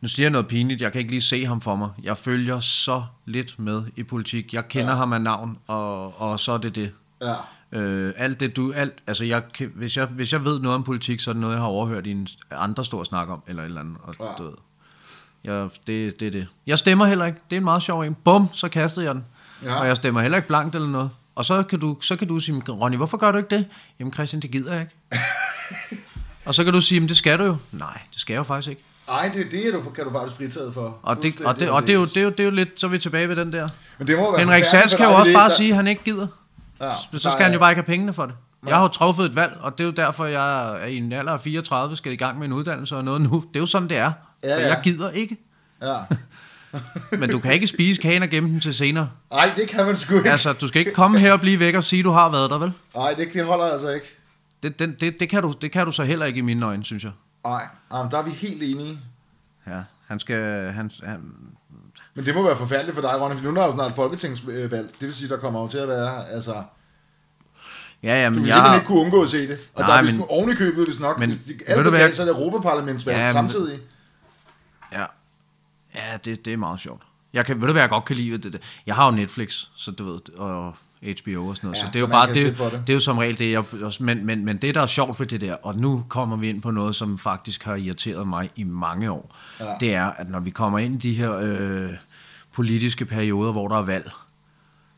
[0.00, 1.88] Nu siger jeg noget pinligt, jeg kan ikke lige se ham for mig.
[2.02, 4.54] Jeg følger så lidt med i politik.
[4.54, 4.90] Jeg kender.
[4.90, 4.96] Ja.
[4.96, 6.90] ham af navn, og, og så er det det.
[7.22, 7.34] Ja.
[7.74, 9.42] Øh, alt det du, alt, altså jeg,
[9.74, 12.06] hvis, jeg, hvis jeg ved noget om politik, så er det noget, jeg har overhørt
[12.06, 13.96] i en andre stor snak om, eller et eller andet.
[14.02, 14.26] Og, Ja.
[14.38, 14.52] du ved,
[15.44, 16.46] jeg, det, det er det.
[16.66, 17.38] Jeg stemmer heller ikke.
[17.50, 18.16] Det er en meget sjov en.
[18.24, 19.24] Bum, så kastede jeg den.
[19.64, 19.80] Ja.
[19.80, 21.10] Og jeg stemmer heller ikke blankt eller noget.
[21.34, 23.66] Og så kan du, så kan du sige, Ronny, hvorfor gør du ikke det?
[24.00, 24.94] Jamen Christian, det gider jeg ikke.
[26.46, 27.56] og så kan du sige, men det skal du jo.
[27.72, 28.82] Nej, det skal jeg jo faktisk ikke.
[29.08, 30.98] Ej, det, det er du, kan du faktisk fritaget for.
[31.02, 32.80] Og det, og det, og det, er, jo, det, er, jo, det er jo lidt,
[32.80, 33.68] så er vi tilbage ved den der.
[33.98, 36.04] Men det må være Henrik for kan jo også det bare sige, at han ikke
[36.04, 36.26] gider.
[36.84, 38.34] Ja, Så skal er- han jo bare ikke have pengene for det.
[38.66, 41.12] Jeg har jo truffet et valg, og det er jo derfor, jeg er i en
[41.12, 43.44] alder af 34, skal i gang med en uddannelse og noget nu.
[43.48, 44.12] Det er jo sådan, det er.
[44.44, 44.68] Ja, For ja.
[44.68, 45.36] jeg gider ikke.
[45.82, 45.96] Ja.
[47.18, 49.08] Men du kan ikke spise kagen og gemme den til senere.
[49.32, 50.30] Ej, det kan man sgu ikke.
[50.30, 52.58] Altså, du skal ikke komme her og blive væk og sige, du har været der,
[52.58, 52.72] vel?
[52.96, 54.06] Ej, det, det holder altså ikke.
[54.62, 56.84] Det, det, det, det, kan du, det kan du så heller ikke i mine øjne,
[56.84, 57.12] synes jeg.
[57.44, 58.98] Ej, Ej, der er vi helt enige.
[59.66, 60.72] Ja, han skal...
[60.72, 61.20] Han, han,
[62.14, 64.70] Men det må være forfærdeligt for dig, Ronny, for nu er der jo snart folketingsvalg.
[64.72, 66.54] Det vil sige, der kommer jo til at være, altså...
[68.02, 69.58] ja, ja, Du men vil jeg simpelthen ikke kunne undgå at se det.
[69.74, 71.78] Og Nej, der er vist men- men, oven i købet, hvis nok, men hvis alt
[71.78, 73.78] du det hvad, så er det Europaparlamentsvalg Ja, men- samtidig.
[74.92, 75.04] Ja,
[75.94, 77.02] ja det, det er meget sjovt.
[77.32, 78.62] Jeg kan, ved du hvad jeg godt kan lide det, det?
[78.86, 80.74] Jeg har jo Netflix, så du ved, og
[81.22, 82.58] HBO og sådan noget, Ja, så det er jo bare, det, det.
[82.86, 82.88] det.
[82.88, 83.64] er jo som regel det, jeg,
[84.00, 86.62] men, men, men det der er sjovt ved det der, og nu kommer vi ind
[86.62, 89.66] på noget, som faktisk har irriteret mig i mange år, ja.
[89.80, 91.90] det er, at når vi kommer ind i de her øh,
[92.54, 94.10] politiske perioder, hvor der er valg,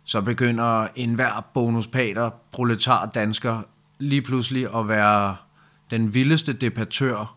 [0.04, 3.62] så begynder enhver bonuspater, proletar dansker,
[3.98, 5.36] lige pludselig at være
[5.90, 7.36] den vildeste debattør,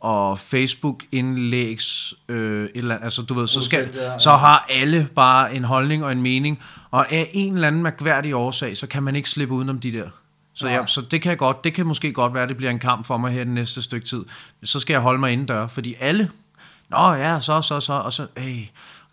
[0.00, 3.88] og Facebook-indlægs, øh, eller altså du ved, så, skal,
[4.18, 8.34] så har alle bare en holdning og en mening, og af en eller anden mærkværdig
[8.34, 10.08] årsag, så kan man ikke slippe udenom de der.
[10.54, 12.70] Så, ja, så det kan jeg godt, det kan måske godt være, at det bliver
[12.70, 14.24] en kamp for mig her det næste stykke tid.
[14.62, 16.30] Så skal jeg holde mig indendør, fordi alle,
[16.88, 18.64] nå ja, så, så, så, og så, hey,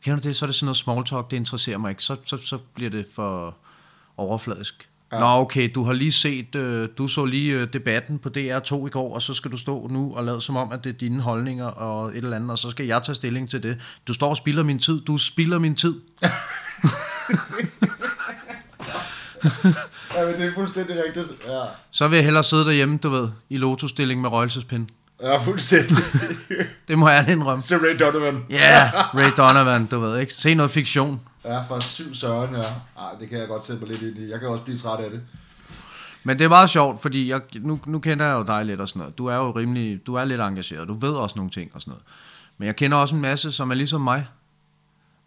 [0.03, 2.03] kender du det, så er det sådan noget small talk, det interesserer mig ikke.
[2.03, 3.55] Så, så, så bliver det for
[4.17, 4.89] overfladisk.
[5.11, 5.19] Ja.
[5.19, 8.89] Nå okay, du har lige set, øh, du så lige øh, debatten på DR2 i
[8.89, 11.21] går, og så skal du stå nu og lade som om, at det er dine
[11.21, 13.77] holdninger og et eller andet, og så skal jeg tage stilling til det.
[14.07, 15.95] Du står og spilder min tid, du spilder min tid.
[20.15, 21.27] Ja, men det er fuldstændig rigtigt.
[21.47, 24.87] Ja, Så vil jeg hellere sidde derhjemme, du ved, i lotusstilling med røgelsespind.
[25.21, 25.97] ja fuldstændig.
[26.87, 27.61] Det må jeg indrømme.
[27.61, 28.45] Så Ray Donovan.
[28.49, 30.33] Ja, yeah, Ray Donovan, du ved ikke.
[30.33, 31.21] Se noget fiktion.
[31.45, 32.61] Ja, fra syv søren, ja.
[32.97, 34.31] Ej, det kan jeg godt sætte mig lidt ind i.
[34.31, 35.21] Jeg kan også blive træt af det.
[36.23, 38.89] Men det er meget sjovt, fordi jeg, nu, nu kender jeg jo dig lidt og
[38.89, 39.17] sådan noget.
[39.17, 41.91] Du er jo rimelig, du er lidt engageret, du ved også nogle ting og sådan
[41.91, 42.03] noget.
[42.57, 44.27] Men jeg kender også en masse, som er ligesom mig.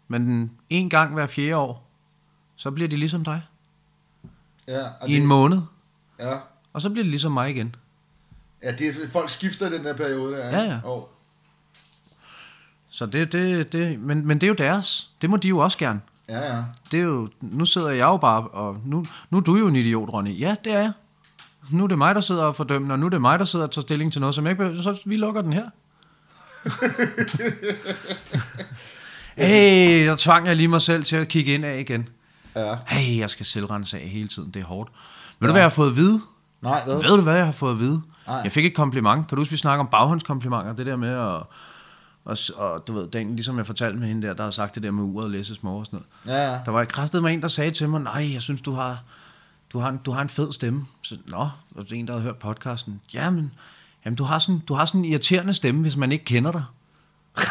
[0.07, 1.89] Men en gang hver fjerde år,
[2.55, 3.41] så bliver de ligesom dig.
[4.67, 5.61] Ja, og I det, en måned.
[6.19, 6.37] ja.
[6.73, 7.75] Og så bliver de ligesom mig igen.
[8.63, 10.45] ja det er, folk skifter den der periode der.
[10.45, 10.79] Ja, ja.
[10.83, 11.09] Og,
[12.97, 15.09] Så det, det, det, men, men det er jo deres.
[15.21, 16.01] Det må de jo også gerne.
[16.29, 16.63] ja, ja.
[16.91, 19.75] Det er jo, nu sidder jeg jo bare, og nu, nu er du jo en
[19.75, 20.39] idiot, Ronny.
[20.39, 20.91] Ja, det er jeg.
[21.69, 23.65] Nu er det mig, der sidder og fordømmer, og nu er det mig, der sidder
[23.65, 24.81] og tager stilling til noget, som jeg ikke behøver.
[24.81, 25.69] Så vi lukker den her.
[29.45, 32.09] hey, der tvang jeg lige mig selv til at kigge ind af igen.
[32.55, 32.75] Ja.
[32.87, 34.91] Hey, jeg skal selvrense af hele tiden, det er hårdt.
[35.39, 36.21] Ved du, hvad jeg har fået at vide?
[36.61, 36.95] Nej, hvad?
[36.95, 38.01] Ved du, hvad jeg har fået at vide?
[38.27, 38.35] Nej.
[38.35, 39.27] Jeg fik et kompliment.
[39.27, 40.73] Kan du huske, vi snakker om baghåndskomplimenter?
[40.73, 41.43] Det der med at...
[42.27, 44.83] Og, og du ved, den, ligesom jeg fortalte med hende der, der har sagt det
[44.83, 46.39] der med uret og læse små og sådan noget.
[46.39, 46.59] Ja, ja.
[46.65, 49.03] Der var kræftet med en, der sagde til mig, nej, jeg synes, du har,
[49.73, 50.85] du har, en, du har en fed stemme.
[51.01, 53.01] Så, Nå, og det er en, der havde hørt podcasten.
[53.13, 53.51] Jamen,
[54.05, 56.63] jamen du, har sådan, du har sådan en irriterende stemme, hvis man ikke kender dig.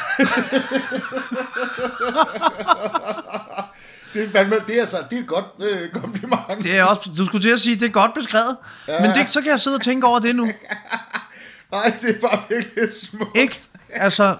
[4.12, 6.62] Det er, fandme, det er, så, det er et godt øh, kompliment.
[6.62, 8.57] Det er også, du skulle til at sige, det er godt beskrevet.
[8.89, 9.01] Ja.
[9.01, 10.45] Men det, så kan jeg sidde og tænke over det nu.
[11.72, 13.37] Nej, det er bare virkelig smukt.
[13.37, 13.61] Ikke?
[13.91, 14.37] Altså,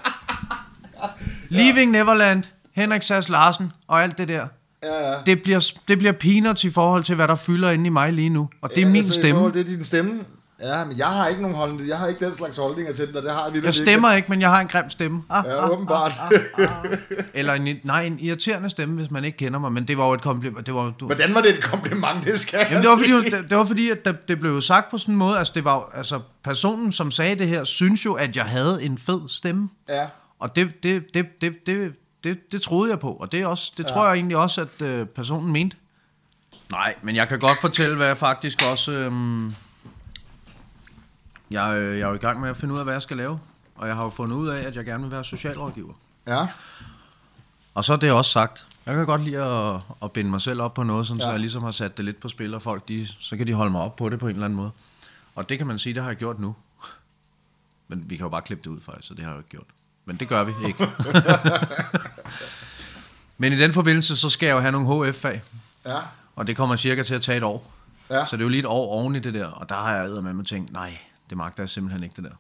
[1.49, 2.43] Leaving Neverland,
[2.75, 4.47] Henrik Sass Larsen og alt det der.
[4.83, 5.17] Ja, ja.
[5.27, 8.29] Det bliver, det bliver peanuts i forhold til, hvad der fylder inde i mig lige
[8.29, 8.49] nu.
[8.63, 9.33] Og det er Ja, min altså, stemme.
[9.39, 10.21] forhold til din stemme.
[10.63, 11.89] Ja, men jeg har ikke nogen holdning.
[11.89, 14.41] Jeg har ikke den slags holdninger til og det har vi Jeg stemmer ikke, men
[14.41, 15.23] jeg har en grim stemme.
[15.31, 16.13] Ah, Ja, åbenbart.
[17.35, 19.73] Eller en, nej, en irriterende stemme, hvis man ikke kender mig.
[19.73, 20.67] Men det var jo et kompliment.
[20.67, 23.51] Det var, du, Hvordan var det et kompliment, det skal jamen, det var fordi, det,
[23.51, 25.65] det var fordi at det, det blev jo sagt på sådan en måde, altså, det
[25.65, 29.69] var, altså personen, som sagde det her, synes jo, at jeg havde en fed stemme.
[29.89, 30.07] Ja,
[30.39, 33.73] Og det, det, det, det, det, det, det troede jeg på, og det, er også,
[33.77, 33.89] det Ja.
[33.89, 35.77] tror jeg egentlig også, at øh, personen mente.
[36.71, 38.93] Nej, men jeg kan godt fortælle, hvad jeg faktisk også...
[38.93, 39.55] Øhm,
[41.51, 43.17] jeg, øh, jeg er jo i gang med at finde ud af, hvad jeg skal
[43.17, 43.41] lave.
[43.75, 45.93] Og jeg har jo fundet ud af, at jeg gerne vil være socialrådgiver.
[46.27, 46.49] ja.
[47.75, 48.67] Og så er det også sagt.
[48.87, 51.27] Jeg kan godt lide at, at binde mig selv op på noget, sådan, ja.
[51.27, 53.53] så jeg ligesom har sat det lidt på spil, og folk, de, så kan de
[53.53, 54.71] holde mig op på det på en eller anden måde.
[55.35, 56.57] Og det kan man sige, det har jeg gjort nu.
[57.89, 59.49] Men vi kan jo bare klippe det ud faktisk, så det har jeg jo ikke
[59.51, 59.67] gjort.
[60.07, 60.87] Men det gør vi ikke.
[63.39, 65.43] Men i den forbindelse, så skal jeg jo have nogle HF-fag,
[65.87, 65.99] Ja,
[66.37, 67.73] og det kommer cirka til at tage et år.
[68.11, 68.27] ja.
[68.27, 70.23] Så det er jo lige et år oven i det der, og der har jeg
[70.23, 70.99] med mig tænkt, nej,
[71.31, 72.31] det magter jeg simpelthen ikke det der.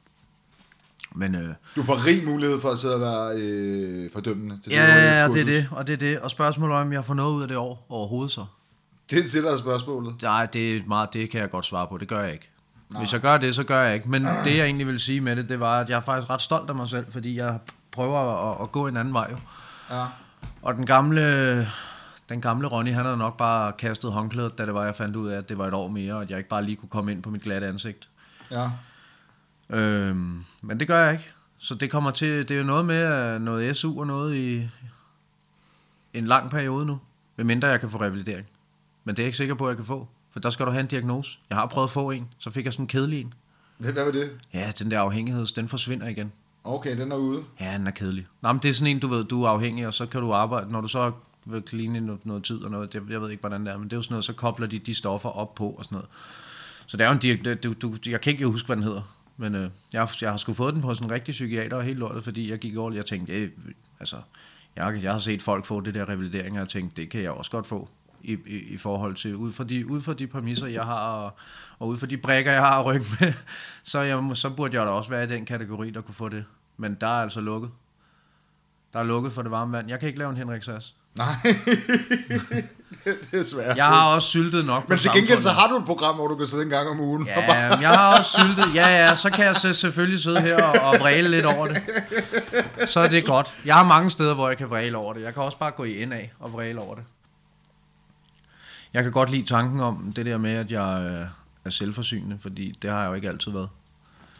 [1.14, 4.58] Men øh, Du får rig mulighed for at sidde og være øh, fordømmende.
[4.64, 6.20] Til ja, ja, ja, det er det, og det er det.
[6.20, 8.44] Og spørgsmålet er, om jeg får noget ud af det år overhovedet så.
[9.10, 10.22] Det er det, der er spørgsmålet.
[10.22, 11.98] Nej, det er meget, det kan jeg godt svare på.
[11.98, 12.48] Det gør jeg ikke.
[12.90, 13.00] Nej.
[13.00, 14.08] Hvis jeg gør det, så gør jeg ikke.
[14.08, 16.40] Men det, jeg egentlig vil sige med det, det var, at jeg er faktisk ret
[16.40, 17.58] stolt af mig selv, fordi jeg
[17.90, 19.28] prøver at, at gå en anden vej.
[19.30, 19.36] Jo.
[19.90, 20.04] Ja.
[20.62, 21.68] Og den gamle,
[22.28, 25.28] den gamle Ronny, han havde nok bare kastet håndklædet, da det var, jeg fandt ud
[25.28, 27.12] af, at det var et år mere, og at jeg ikke bare lige kunne komme
[27.12, 28.08] ind på mit glatte ansigt.
[28.50, 28.70] Ja.
[29.70, 31.32] Øhm, men det gør jeg ikke.
[31.58, 34.68] Så det kommer til, det er jo noget med øh, noget SU og noget i
[36.14, 36.98] en lang periode nu,
[37.36, 38.46] medmindre jeg kan få revalidering.
[39.04, 40.70] Men det er jeg ikke sikker på, at jeg kan få, for der skal du
[40.70, 41.38] have en diagnose.
[41.50, 43.34] Jeg har prøvet at få en, så fik jeg sådan en kedelig en.
[43.78, 44.30] Hvad var det?
[44.54, 46.32] Ja, den der afhængighed, den forsvinder igen.
[46.64, 47.42] Okay, den er ude.
[47.60, 48.26] Ja, den er kedelig.
[48.42, 50.32] Nå, men det er sådan en, du ved, du er afhængig, og så kan du
[50.32, 51.12] arbejde, når du så
[51.44, 53.84] vil i noget, noget tid og noget, det, jeg ved ikke, hvordan det er, men
[53.84, 56.08] det er jo sådan noget, så kobler de de stoffer op på og sådan noget.
[56.86, 59.02] Så det er jo en diag- du, du, jeg kan ikke huske, hvad den hedder,
[59.36, 61.82] men øh, jeg, har- jeg har sgu fået den på sådan en rigtig psykiater og
[61.84, 63.50] helt lortet, fordi jeg gik over, og jeg tænkte, øh,
[64.00, 64.16] altså,
[64.76, 67.30] jeg, jeg har set folk få det der revalidering, og jeg tænkte, det kan jeg
[67.30, 67.88] også godt få
[68.26, 71.36] i, i, i forhold til, ud fra, de, ud fra de præmisser, jeg har, og,
[71.78, 73.32] og ud fra de brækker, jeg har at rykke med,
[73.82, 76.44] så, jeg, så burde jeg da også være i den kategori, der kunne få det.
[76.76, 77.70] Men der er altså lukket.
[78.92, 79.88] Der er lukket for det varme vand.
[79.88, 80.94] Jeg kan ikke lave en Henrik Sass.
[81.16, 81.34] Nej,
[83.04, 83.76] det er svært.
[83.76, 86.36] Jeg har også syltet nok Men til gengæld så har du et program, hvor du
[86.36, 87.26] kan sidde en gang om ugen.
[87.26, 88.74] Ja, men jeg har også syltet.
[88.74, 91.82] Ja, ja, så kan jeg så selvfølgelig sidde her og, og vræle lidt over det.
[92.88, 93.60] Så er det godt.
[93.64, 95.22] Jeg har mange steder, hvor jeg kan vræle over det.
[95.22, 97.04] Jeg kan også bare gå i NA og vræle over det.
[98.96, 101.26] Jeg kan godt lide tanken om det der med, at jeg øh,
[101.64, 103.68] er selvforsynende, fordi det har jeg jo ikke altid været.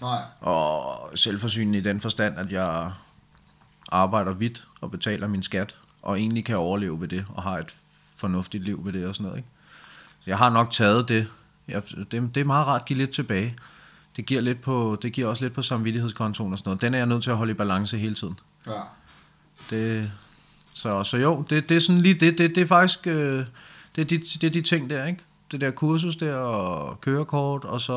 [0.01, 0.23] Nej.
[0.41, 2.93] Og selvforsynende i den forstand, at jeg
[3.93, 7.75] arbejder vidt og betaler min skat, og egentlig kan overleve ved det, og har et
[8.17, 9.39] fornuftigt liv ved det og sådan noget.
[9.39, 9.49] Ikke?
[10.21, 11.27] Så jeg har nok taget det.
[11.69, 11.83] Jeg,
[12.13, 12.35] det.
[12.35, 13.57] Det er meget rart at give lidt tilbage.
[14.17, 16.83] Det giver, lidt på, det giver også lidt på samvittighedskontoen og sådan noget.
[16.83, 18.39] Den er jeg nødt til at holde i balance hele tiden.
[18.67, 18.81] Ja.
[19.71, 20.13] Det,
[20.73, 22.39] så, så jo, det, det er sådan lige det.
[22.39, 23.45] Det, det er faktisk øh,
[23.97, 25.21] det, er de, det er de ting der, ikke?
[25.53, 27.95] Det der kursus der og kørekort, og så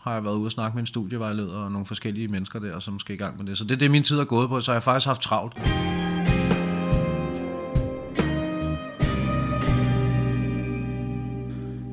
[0.00, 2.98] har jeg været ude og snakke med en studievejleder og nogle forskellige mennesker der, som
[2.98, 3.58] skal i gang med det.
[3.58, 5.54] Så det er det, min tid er gået på, så jeg har faktisk haft travlt.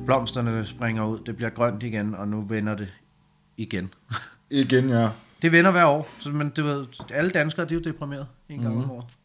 [0.06, 2.88] Blomsterne springer ud, det bliver grønt igen, og nu vender det
[3.56, 3.90] igen.
[4.50, 5.08] Igen, ja.
[5.42, 8.60] Det vender hver år, så, men du ved, alle danskere, de er jo deprimeret en
[8.60, 9.17] gang om året.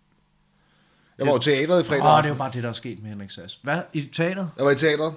[1.17, 2.03] Jeg var jo i teateret i fredag.
[2.05, 3.59] Åh, det er jo bare det, der er sket med Henrik Sass.
[3.63, 3.79] Hvad?
[3.93, 4.49] I teateret?
[4.57, 5.13] Jeg var i teateret.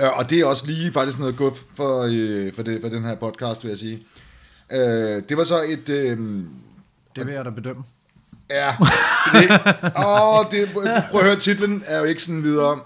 [0.00, 3.04] Øh, Og det er også lige faktisk noget godt for, øh, for, det, for den
[3.04, 4.02] her podcast, vil jeg sige.
[4.72, 5.88] Øh, Det var så et...
[5.88, 6.18] Øh,
[7.16, 7.84] Det vil jeg da bedømme.
[8.50, 8.76] Ja,
[9.32, 9.50] det,
[10.06, 10.70] åh, det,
[11.10, 12.80] prøv at høre, titlen er jo ikke sådan videre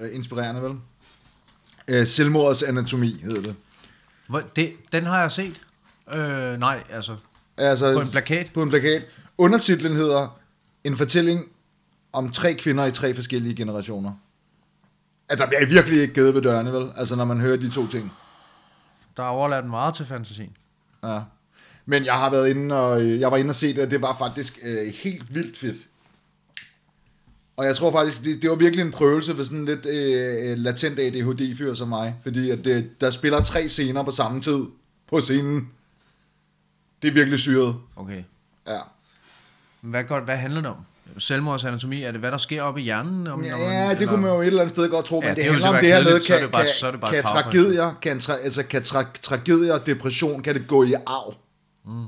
[0.00, 0.76] øh, inspirerende, vel?
[1.88, 3.54] Øh, Selvmordets anatomi hedder det.
[4.28, 4.72] Hvor, det.
[4.92, 5.60] Den har jeg set.
[6.14, 7.16] Øh, nej, altså.
[7.58, 8.46] Altså, På en plakat?
[8.54, 9.02] På en plakat.
[9.38, 10.38] Undertitlen hedder
[10.84, 11.44] En fortælling
[12.12, 14.12] om tre kvinder i tre forskellige generationer.
[15.28, 16.90] At der bliver virkelig ikke givet ved dørene, vel?
[16.96, 18.12] Altså, når man hører de to ting.
[19.16, 20.56] Der er overladt meget til fantasien.
[21.04, 21.20] Ja.
[21.86, 24.02] Men jeg har været inde og, øh, jeg var inde og se det, og det
[24.02, 25.76] var faktisk øh, helt vildt fedt.
[27.56, 30.98] Og jeg tror faktisk, det, det var virkelig en prøvelse for sådan lidt øh, latent
[30.98, 32.16] ADHD-fyr som mig.
[32.22, 34.66] Fordi at det, der spiller tre scener på samme tid
[35.08, 35.68] på scenen.
[37.02, 37.76] Det er virkelig syret.
[37.96, 38.22] Okay.
[38.66, 38.78] Ja.
[39.82, 40.76] Hvad, godt, hvad handler det om?
[41.18, 43.26] Selvmords anatomi, er det hvad der sker op i hjernen?
[43.26, 45.30] Om, når Ja, det kunne man jo et eller andet sted godt tro, men Ja,
[45.30, 48.34] det, det handler om det her med, kan, bare- kan, bare kan tragedier, kan, tra,
[48.36, 51.34] altså, kan tra, tragedier og depression, kan det gå i arv?
[51.86, 52.04] Mm.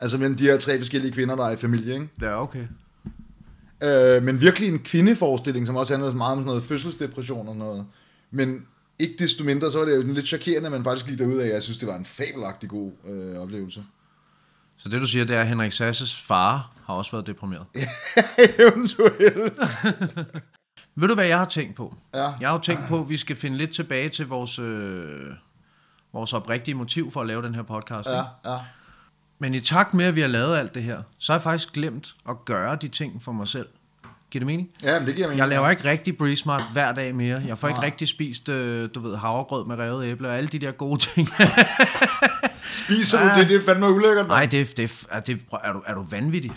[0.00, 2.08] Altså mellem de her tre forskellige kvinder, der er i familie, ikke?
[2.22, 2.64] Ja, okay.
[3.82, 7.86] Øh, men virkelig en kvindeforestilling, som også handlede meget om sådan noget fødselsdepression og noget.
[8.30, 8.66] Men
[8.98, 11.48] ikke desto mindre, så var det jo lidt chokerende, at man faktisk gik derud af.
[11.48, 13.80] Jeg synes, det var en fabelagtig god øh, oplevelse.
[14.84, 17.66] Så det du siger, det er, at Henrik Sasses far har også været deprimeret.
[18.58, 19.60] Eventuelt.
[20.96, 21.96] Ved du, hvad jeg har tænkt på?
[22.14, 22.32] Ja.
[22.40, 25.30] Jeg har jo tænkt på, at vi skal finde lidt tilbage til vores, øh,
[26.12, 28.08] vores oprigtige motiv for at lave den her podcast.
[28.08, 28.22] ikke?
[28.44, 28.58] Ja, ja.
[29.38, 31.72] Men i takt med, at vi har lavet alt det her, så har jeg faktisk
[31.72, 33.68] glemt at gøre de ting for mig selv.
[34.34, 34.68] Giver det mening?
[34.82, 35.38] Ja, men det giver mening.
[35.38, 37.42] Jeg laver ikke rigtig Breeze Smart hver dag mere.
[37.46, 37.86] Jeg får ikke Nej.
[37.86, 41.28] rigtig spist, øh, du ved, havregrød med revet æble og alle de der gode ting.
[42.84, 43.48] Spiser du det?
[43.48, 44.26] Det er fandme ulækkert.
[44.26, 46.52] Nej, det, det, er, det er, du, er du vanvittig?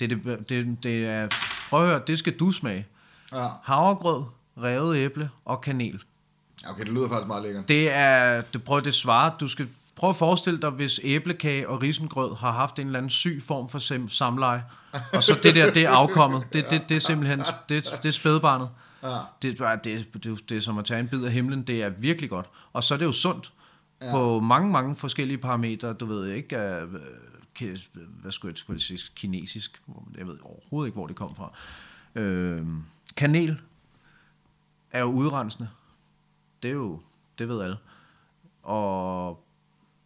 [0.00, 1.28] Det, det, det, det er
[1.70, 2.86] Prøv at høre, det skal du smage.
[3.32, 3.46] Ja.
[3.62, 4.24] Havregrød,
[4.62, 6.02] revet æble og kanel.
[6.68, 7.68] Okay, det lyder faktisk meget lækkert.
[7.68, 11.82] Det er, det prøv det svarer, du skal prøv at forestille dig, hvis æblekage og
[11.82, 14.64] risengrød har haft en eller anden syg form for sam- samleje,
[15.12, 16.46] og så det der, det er afkommet.
[16.52, 17.38] Det, det, det er simpelthen,
[17.68, 18.68] det, det er spædbarnet.
[19.02, 19.18] Ja.
[19.42, 21.88] Det, er- det, det, det, er som at tage en bid af himlen, det er
[21.88, 22.46] virkelig godt.
[22.72, 23.52] Og så er det jo sundt
[24.02, 24.10] ja.
[24.10, 25.92] på mange, mange forskellige parametre.
[25.92, 26.94] Du ved ikke, uh,
[28.22, 29.82] hvad skulle jeg, skulle jeg sige, kinesisk.
[30.18, 31.52] Jeg ved overhovedet ikke, hvor det kom fra.
[32.14, 32.66] Øh,
[33.16, 33.60] kanel
[34.90, 35.68] er jo udrensende.
[36.62, 37.00] Det er jo,
[37.38, 37.76] det ved alle.
[38.62, 39.44] Og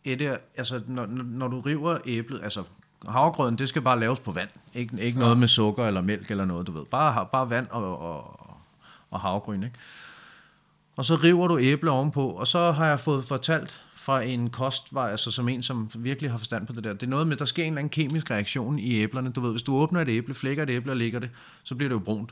[0.06, 2.62] et er, altså, når, når- når du river æblet, altså
[3.08, 4.48] havregrøden, det skal bare laves på vand.
[4.74, 6.84] Ikke, ikke noget med sukker eller mælk eller noget, du ved.
[6.84, 8.40] Bare, bare vand og, og,
[9.10, 9.76] og havregryn, ikke?
[10.96, 15.10] Og så river du æble ovenpå, og så har jeg fået fortalt fra en kostvej,
[15.10, 16.92] altså som en, som virkelig har forstand på det der.
[16.92, 19.30] Det er noget med, der sker en eller anden kemisk reaktion i æblerne.
[19.32, 21.30] Du ved, hvis du åbner et æble, flækker et æble og lægger det,
[21.64, 22.30] så bliver det jo brunt.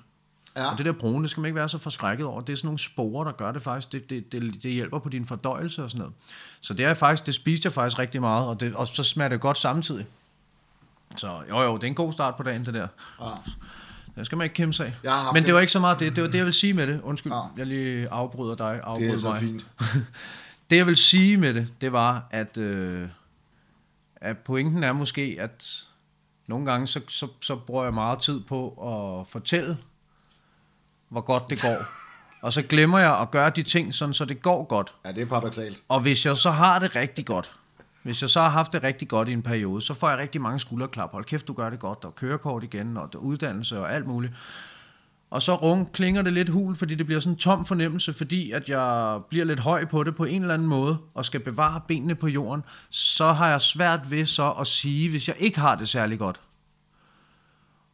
[0.56, 0.70] Ja.
[0.72, 2.40] Og det der brune, det skal man ikke være så forskrækket over.
[2.40, 3.92] Det er sådan nogle sporer, der gør det faktisk.
[3.92, 6.14] Det, det, det, det hjælper på din fordøjelse og sådan noget.
[6.60, 9.28] Så det er faktisk, det spiste jeg faktisk rigtig meget, og, det, og så smager
[9.28, 10.06] det godt samtidig.
[11.16, 12.88] Så jo jo, det er en god start på dagen, det der.
[13.20, 13.26] Ja.
[14.16, 14.96] Det skal man ikke kæmpe sig.
[15.08, 16.16] Haft Men det var ikke så meget det.
[16.16, 17.00] Det var det, jeg vil sige med det.
[17.02, 17.40] Undskyld, Ja.
[17.56, 18.74] jeg lige afbryder dig.
[18.74, 19.40] Det Afbryder er så mig.
[19.40, 19.66] fint.
[20.70, 23.08] Det jeg vil sige med det, det var, at, øh,
[24.16, 25.82] at pointen er måske, at
[26.48, 29.76] nogle gange, så, så, så bruger jeg meget tid på at fortælle,
[31.08, 31.76] hvor godt det går.
[32.42, 34.94] og så glemmer jeg at gøre de ting, sådan, så det går godt.
[35.04, 35.82] Ja, det er paradoxalt.
[35.88, 37.52] Og hvis jeg så har det rigtig godt,
[38.02, 40.40] hvis jeg så har haft det rigtig godt i en periode, så får jeg rigtig
[40.40, 41.12] mange skulderklap.
[41.12, 44.32] Hold kæft, du gør det godt, og kørekort igen, og der uddannelse og alt muligt.
[45.30, 48.50] Og så rung, klinger det lidt hul, fordi det bliver sådan en tom fornemmelse, fordi
[48.50, 51.80] at jeg bliver lidt høj på det på en eller anden måde, og skal bevare
[51.88, 55.74] benene på jorden, så har jeg svært ved så at sige, hvis jeg ikke har
[55.74, 56.40] det særlig godt.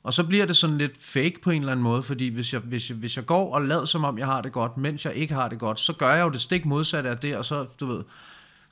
[0.03, 2.61] Og så bliver det sådan lidt fake på en eller anden måde, fordi hvis jeg,
[2.61, 5.15] hvis jeg, hvis jeg går og lader som om jeg har det godt, mens jeg
[5.15, 7.67] ikke har det godt, så gør jeg jo det stik modsatte af det, og så,
[7.81, 8.05] du ved,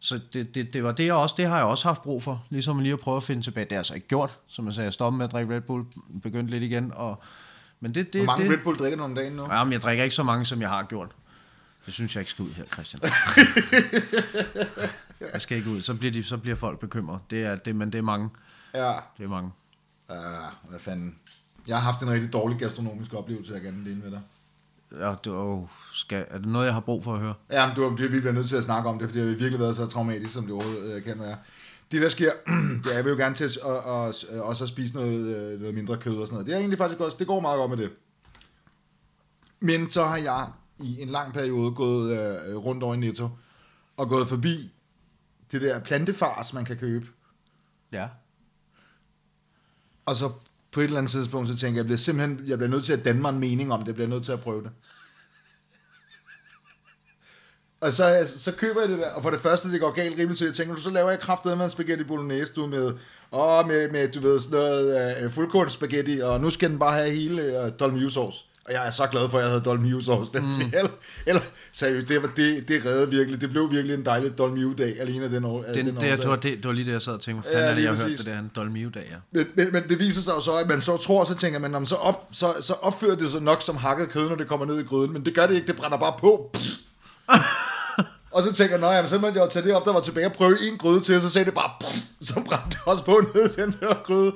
[0.01, 2.45] så det, det, det var det jeg også, det har jeg også haft brug for,
[2.51, 3.64] ligesom lige at prøve at finde tilbage.
[3.64, 5.61] Det har jeg altså ikke gjort, som jeg sagde, jeg stoppede med at drikke Red
[5.61, 5.85] Bull,
[6.22, 7.22] begyndte lidt igen, og,
[7.81, 9.53] men det, det, Hvor mange det, Red Bull drikker du om dagen nu?
[9.53, 11.09] Ja, men jeg drikker ikke så mange, som jeg har gjort.
[11.87, 13.03] Det synes jeg ikke skal ud her, Christian.
[15.33, 17.20] jeg skal ikke ud, så bliver, de, så bliver folk bekymret.
[17.31, 18.31] Det er, det, men det er mange.
[18.74, 18.93] Ja.
[19.18, 19.51] Det er mange.
[20.11, 20.16] Ja,
[20.68, 21.18] hvad fanden.
[21.66, 24.20] Jeg har haft en rigtig dårlig gastronomisk oplevelse, jeg gerne vil dele med dig.
[25.00, 27.34] Ja, det, oh, skal, er det noget, jeg har brug for at høre?
[27.50, 29.28] Ja, men det, var- det, vi bliver nødt til at snakke om det, fordi det
[29.28, 31.36] har virkelig været så traumatisk, som det overhovedet øh, kan være.
[31.92, 32.32] Det der sker,
[32.84, 33.50] det er, jeg vil jo gerne til at,
[33.86, 36.46] at, at, også at spise noget, øh, noget mindre kød og sådan noget.
[36.46, 37.90] Det er egentlig faktisk også, det går meget godt med det.
[39.61, 40.48] Men så har jeg
[40.78, 43.28] i en lang periode gået øh, rundt over i Netto,
[43.96, 44.72] og gået forbi
[45.52, 47.06] det der plantefars, man kan købe.
[47.92, 48.09] Ja.
[50.09, 50.32] Og så
[50.72, 52.92] på et eller andet tidspunkt, så tænker jeg, jeg bliver simpelthen, jeg bliver nødt til
[52.92, 54.70] at danne mig en mening om det, jeg bliver nødt til at prøve det.
[57.80, 60.38] Og så, så køber jeg det der, og for det første, det går galt rimelig
[60.38, 62.94] til, jeg tænker, så laver jeg kraftedet med en spaghetti bolognese, du med,
[63.30, 66.78] og med, med, du ved, sådan noget øh, uh, fuldkorn spaghetti, og nu skal den
[66.78, 68.47] bare have hele uh, dolmio-sauce.
[68.68, 70.32] Og jeg er så glad for, at jeg havde dolmio-sauce.
[70.32, 70.60] Den, mm.
[70.60, 70.90] eller,
[71.26, 71.42] eller,
[71.72, 75.30] seriøst, det, var, det, det reddede virkelig, det blev virkelig en dejlig dolmio-dag, alene af
[75.30, 77.20] den, år, Den, den det, det, var det, det var lige det, jeg sad og
[77.22, 78.18] tænkte, Ja, fanden er det, jeg præcis.
[78.18, 79.16] det der, en Dolmio-dag, ja.
[79.32, 81.70] Men, men, men det viser sig jo så, at man så tror, så tænker man,
[81.70, 84.48] "Nå, men så, op, så, så opfører det sig nok som hakket kød, når det
[84.48, 86.50] kommer ned i gryden, men det gør det ikke, det brænder bare på.
[88.34, 90.26] og så tænker jeg, nej, så måtte jeg jo tage det op, der var tilbage
[90.26, 91.70] og prøve en gryde til, og så sagde det bare,
[92.22, 94.32] så brændte det også på ned den her gryde.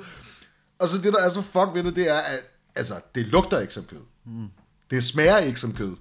[0.79, 2.41] Og så det, der er så fuck ved det, det er, at
[2.75, 3.99] altså, det lugter ikke som kød.
[4.27, 4.49] Mm.
[4.91, 5.97] Det smager ikke som kød.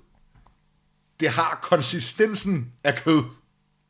[1.19, 3.23] Det har konsistensen af kød.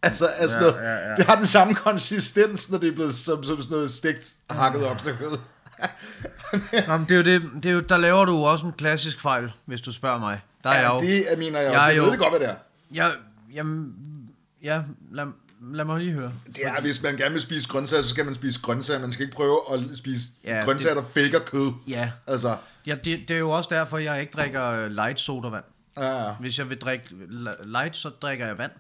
[0.04, 1.16] Altså, altså Ja, ja, ja, ja.
[1.16, 4.88] det har den samme konsistens, når det er blevet som, som sådan noget stegt, hakket
[4.92, 5.38] oksekød.
[6.88, 9.22] Nå, men det er jo det, det er jo, der laver du også en klassisk
[9.22, 10.42] fejl, hvis du spørger mig.
[10.64, 12.20] Der er jeg Ja, jo, det er, mener jeg, Jeg jeg det jo- ved det
[12.20, 12.56] godt, hvad det er.
[12.94, 13.14] jeg,
[13.54, 13.94] jamen,
[14.64, 15.26] ja, lad,
[15.62, 16.32] lad mig lige høre.
[16.48, 19.00] Det er, hvis man gerne vil spise grøntsager, så skal man spise grøntsager.
[19.00, 21.72] Man skal ikke prøve at spise Ja, ja, grøntsager, der faker kød.
[21.88, 25.64] Ja, Altså, ja det, det er jo også derfor, jeg ikke drikker øh, light sodavand.
[25.98, 26.32] ja, ja.
[26.40, 27.04] Hvis jeg vil drikke
[27.64, 28.72] light, så drikker jeg vand.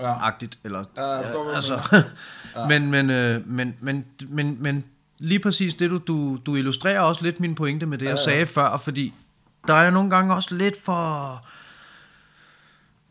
[0.00, 0.26] Ja.
[0.26, 0.84] Agtigt, eller...
[0.96, 1.80] Ja, jeg du altså,
[2.68, 4.84] men, men, øh, men, men, men, men
[5.18, 8.18] lige præcis det, du, du, du illustrerer også lidt min pointe med det, jeg Ja,
[8.18, 8.24] ja.
[8.24, 9.14] sagde før, fordi
[9.66, 11.46] der er nogle gange også lidt for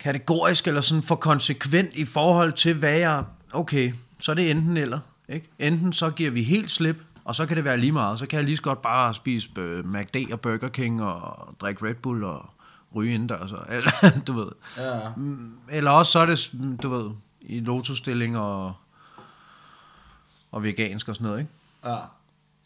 [0.02, 3.24] kategorisk eller sådan for konsekvent i forhold til, hvad jeg...
[3.54, 5.00] Okay, så er det enten eller.
[5.30, 5.50] Ikke?
[5.60, 8.20] Enten så giver vi helt slip, og så kan det være lige meget.
[8.20, 11.86] Så kan jeg lige så godt bare spise øh, McD og Burger King og drikke
[11.88, 12.46] Red Bull og
[12.96, 13.52] ryge indendørs.
[13.52, 13.92] og- Eller,
[14.28, 14.48] du ved.
[14.78, 15.10] ja, ja.
[15.18, 18.74] Mm, Eller også så er det, mm, du ved, i lotusstilling og,
[20.52, 21.52] og vegansk og sådan noget, ikke?
[21.86, 21.96] ja.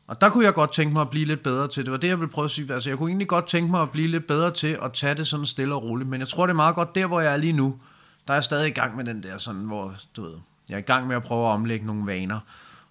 [0.07, 1.83] Og der kunne jeg godt tænke mig at blive lidt bedre til.
[1.85, 2.73] Det var det, jeg ville prøve at sige.
[2.73, 5.27] Altså, jeg kunne egentlig godt tænke mig at blive lidt bedre til at tage det
[5.27, 6.09] sådan stille og roligt.
[6.09, 7.79] Men jeg tror, det er meget godt der, hvor jeg er lige nu.
[8.27, 10.35] Der er jeg stadig i gang med den der sådan, hvor, du ved,
[10.69, 12.39] jeg er i gang med at prøve at omlægge nogle vaner.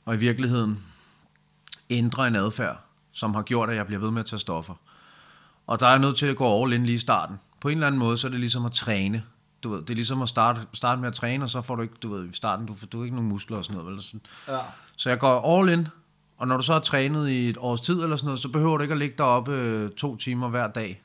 [0.05, 0.83] Og i virkeligheden
[1.91, 2.81] ændre en adfærd,
[3.13, 4.75] som har gjort, at jeg bliver ved med at tage stoffer.
[5.67, 7.41] Og der er jeg nødt til at gå all in lige i starten.
[7.61, 9.23] På en eller anden måde, så er det ligesom at træne.
[9.63, 11.83] Du ved, det er ligesom at starte, starte med at træne, og så får du
[11.83, 13.97] ikke, du ved, i starten, du får du ikke nogen muskler og sådan noget.
[13.97, 14.21] Vel?
[14.49, 14.59] Ja.
[14.97, 15.89] Så jeg går all in,
[16.45, 18.77] og når du så har trænet i et års tid eller sådan noget, så behøver
[18.77, 21.03] du ikke at ligge deroppe øh, to timer hver dag.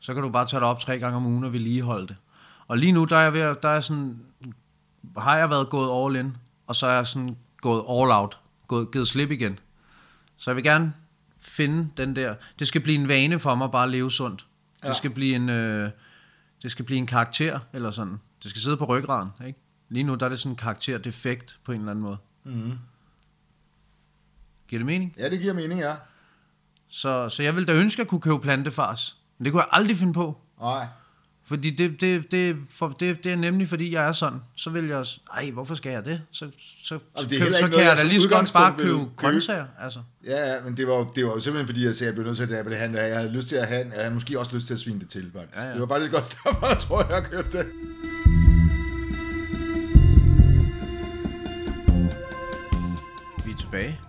[0.00, 2.16] Så kan du bare tage dig op tre gange om ugen og vedligeholde det.
[2.68, 4.18] Og lige nu, der er jeg ved, at- der er sådan,
[5.18, 6.36] har jeg været gået all in,
[6.66, 9.58] og så er jeg sådan gået all out, gået, givet slip igen.
[10.36, 10.92] Så jeg vil gerne
[11.40, 14.46] finde den der, det skal blive en vane for mig bare at leve sundt.
[14.82, 14.92] Det Ja.
[14.94, 15.90] skal blive en, øh,
[16.62, 18.20] det skal blive en karakter, eller sådan.
[18.42, 19.58] Det skal sidde på ryggraden, ikke?
[19.88, 22.16] Lige nu, der er det sådan en karakterdefekt på en eller anden måde.
[22.44, 22.72] Mm-hmm.
[24.68, 25.14] Giver det mening?
[25.18, 25.94] Ja, det giver mening, ja.
[26.88, 29.16] Så, så jeg ville da ønske, at jeg kunne købe plantefars.
[29.38, 30.38] Men det kunne jeg aldrig finde på.
[30.60, 30.86] Nej.
[31.44, 34.38] Fordi det, det, det, for, det, det er nemlig, fordi jeg er sådan.
[34.56, 35.06] Så vil jeg...
[35.34, 36.22] Ej, hvorfor skal jeg det?
[36.30, 36.50] Så,
[36.82, 39.66] så, Altså, det køb, så kan noget, jeg da lige så godt bare købe grøntsager.
[39.80, 40.00] Altså.
[40.24, 42.26] Ja, ja, men det var, det var jo simpelthen fordi, jeg sagde, at jeg blev
[42.26, 43.08] nødt til at have det.
[43.08, 45.08] Jeg havde lyst til at have, jeg havde måske også lyst til at svine det
[45.08, 45.56] til, faktisk.
[45.56, 45.72] Ja, ja.
[45.72, 47.66] Det var faktisk også derfor, jeg tror, jeg købte det.
[53.44, 54.00] Vi er tilbage.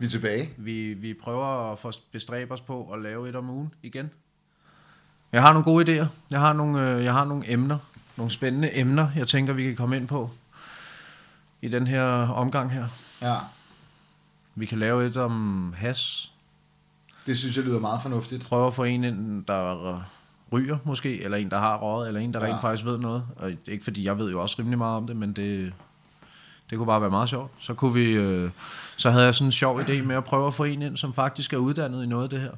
[0.00, 0.50] Vi er tilbage.
[0.56, 4.10] Vi, vi prøver at få bestræbe os på at lave et om ugen igen.
[5.32, 6.06] Jeg har nogle gode idéer.
[6.30, 7.78] Jeg har nogle, øh, jeg har nogle emner.
[8.16, 10.30] Nogle spændende emner, jeg tænker, vi kan komme ind på
[11.62, 12.86] i den her omgang her.
[13.22, 13.36] Ja,
[14.54, 16.32] Vi kan lave et om has,
[17.26, 18.46] det synes jeg lyder meget fornuftigt.
[18.46, 20.02] prøve at få en ind, der
[20.52, 22.52] ryger måske, eller en, der har røget, eller en, der Ja.
[22.52, 23.24] rent faktisk ved noget.
[23.36, 25.72] Og ikke fordi jeg ved jo også rimelig meget om det, men det,
[26.70, 27.50] det kunne bare være meget sjovt.
[27.58, 28.50] Så, kunne vi, øh,
[29.00, 31.14] så havde jeg sådan en sjov idé med at prøve at få en ind, som
[31.14, 32.50] faktisk er uddannet i noget af det her.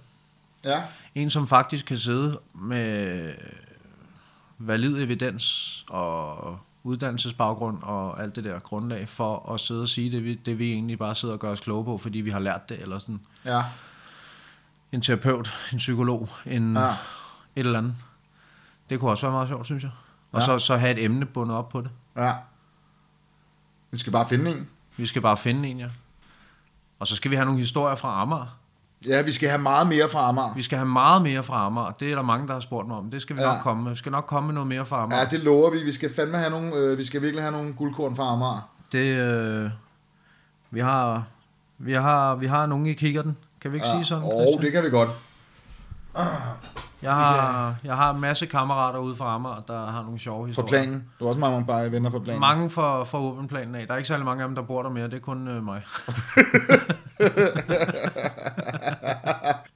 [0.65, 0.83] Ja,
[1.15, 3.33] En, som faktisk kan sidde med
[4.59, 10.25] valid evidens og uddannelsesbaggrund og alt det der grundlag for at sidde og sige det,
[10.25, 12.69] vi, det vi egentlig bare sidder og gør os kloge på, fordi vi har lært
[12.69, 13.63] det, eller sådan ja,
[14.93, 16.89] en terapeut, en psykolog, en, ja.
[16.91, 16.97] et
[17.57, 17.95] eller andet.
[18.91, 19.93] Det kunne også være meget sjovt, synes jeg.
[20.33, 20.47] Og Ja.
[20.47, 21.91] så, så have et emne bundet op på det.
[22.17, 22.35] ja.
[23.91, 24.69] Vi skal bare finde en.
[24.97, 25.89] Vi skal bare finde en, ja.
[27.03, 28.57] Og så skal vi have nogle historier fra Amager.
[29.07, 30.55] Ja, vi skal have meget mere fra Amager.
[30.55, 31.91] Vi skal have meget mere fra Amager.
[31.91, 33.11] Det er der mange, der har spurgt mig om.
[33.11, 33.47] Det skal vi Ja.
[33.53, 33.91] nok komme med.
[33.93, 35.23] Vi skal nok komme med noget mere fra Amager.
[35.23, 35.79] Ja, det lover vi.
[35.85, 38.69] Vi skal fandme have nogle, øh, vi skal virkelig have nogle guldkorn fra Amager.
[38.93, 39.71] Det, øh,
[40.71, 41.25] vi har,
[41.79, 43.37] vi har, vi har nogen i kikkerten.
[43.61, 43.95] Kan vi ikke ja.
[43.95, 44.63] sige sådan, Og Christian?
[44.65, 45.11] det kan vi godt.
[47.03, 50.47] Jeg har, jeg har en masse kammerater ude fra Amager, der har nogle sjove På
[50.47, 50.69] historier.
[50.69, 51.05] planen.
[51.19, 52.41] Du har også mange bare venner på planen.
[52.41, 53.87] Mange for, for åben planen af.
[53.87, 55.05] Der er ikke særlig mange af dem, der bor der mere.
[55.05, 55.83] Det er kun øh, mig.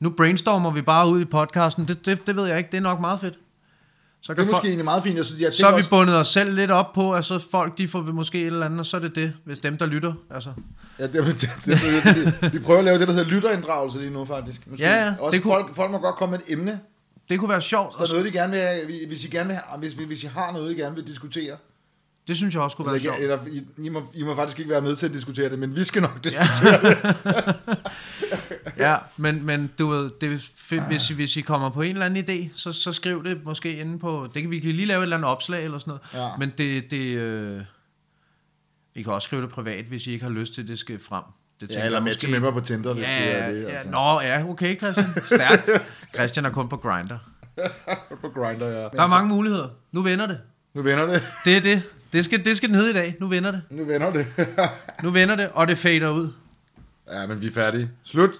[0.01, 1.89] nu brainstormer vi bare ud i podcasten.
[1.89, 2.71] Det, det, det ved jeg ikke.
[2.73, 3.35] Det er nok meget fedt.
[4.23, 5.17] Så, Det er kan måske folk, egentlig meget fint.
[5.17, 7.45] Jeg synes, jeg så har vi også, bundet os selv lidt op på, at så
[7.51, 9.87] folk de får måske et eller andet, og så er det det, hvis dem, der
[9.87, 10.13] lytter.
[10.31, 10.51] Altså.
[10.99, 14.11] ja, det, det, det, det, det, vi prøver at lave det, der hedder lytterinddragelse lige
[14.13, 14.63] nu, faktisk.
[14.67, 14.85] Måske.
[14.85, 16.81] Ja, ja, Også det kunne- folk, folk må godt komme med et emne.
[17.29, 17.95] Det kunne være sjovt.
[17.99, 20.53] Så noget, de gerne vil have, hvis I gerne vil have, hvis, hvis I har
[20.53, 21.57] noget, I gerne vil diskutere.
[22.29, 23.23] Det synes jeg også kunne være Eller, sjovt.
[23.23, 23.39] eller
[23.81, 25.85] I, I, må, I må faktisk ikke være med til at diskutere det, men vi
[25.85, 26.97] skal nok diskutere.
[28.79, 30.29] Ja, men, men du ved, det
[30.89, 33.77] hvis, I, hvis I kommer på en eller anden idé, så, så skriv det måske
[33.81, 36.27] inde på, det kan vi kan lige lave et eller andet opslag eller sådan noget,
[36.31, 36.37] Ja.
[36.39, 37.63] men det, det øh,
[38.95, 40.99] I kan også skrive det privat, hvis I ikke har lyst til, at det skal
[41.01, 41.25] frem.
[41.61, 43.63] Det Ja, eller matche med mig på Tinder, hvis ja, det ja, er det.
[43.63, 43.91] ja, Altså.
[43.91, 45.71] Nå, ja, okay Christian, stærkt.
[46.15, 47.19] Christian er kun på Grinder.
[48.21, 48.71] På Grindr, ja.
[48.83, 49.69] Der er mange muligheder.
[49.93, 50.39] Nu vender det.
[50.75, 51.23] Nu vender det.
[51.45, 51.83] Det er det.
[52.13, 53.17] Det skal, det skal den hedde i dag.
[53.21, 53.63] Nu vender det.
[53.71, 54.27] Nu vender det.
[55.03, 56.33] Nu vender det, og det fader ud.
[57.13, 57.91] ja, men vi er færdige.
[58.05, 58.31] Slut.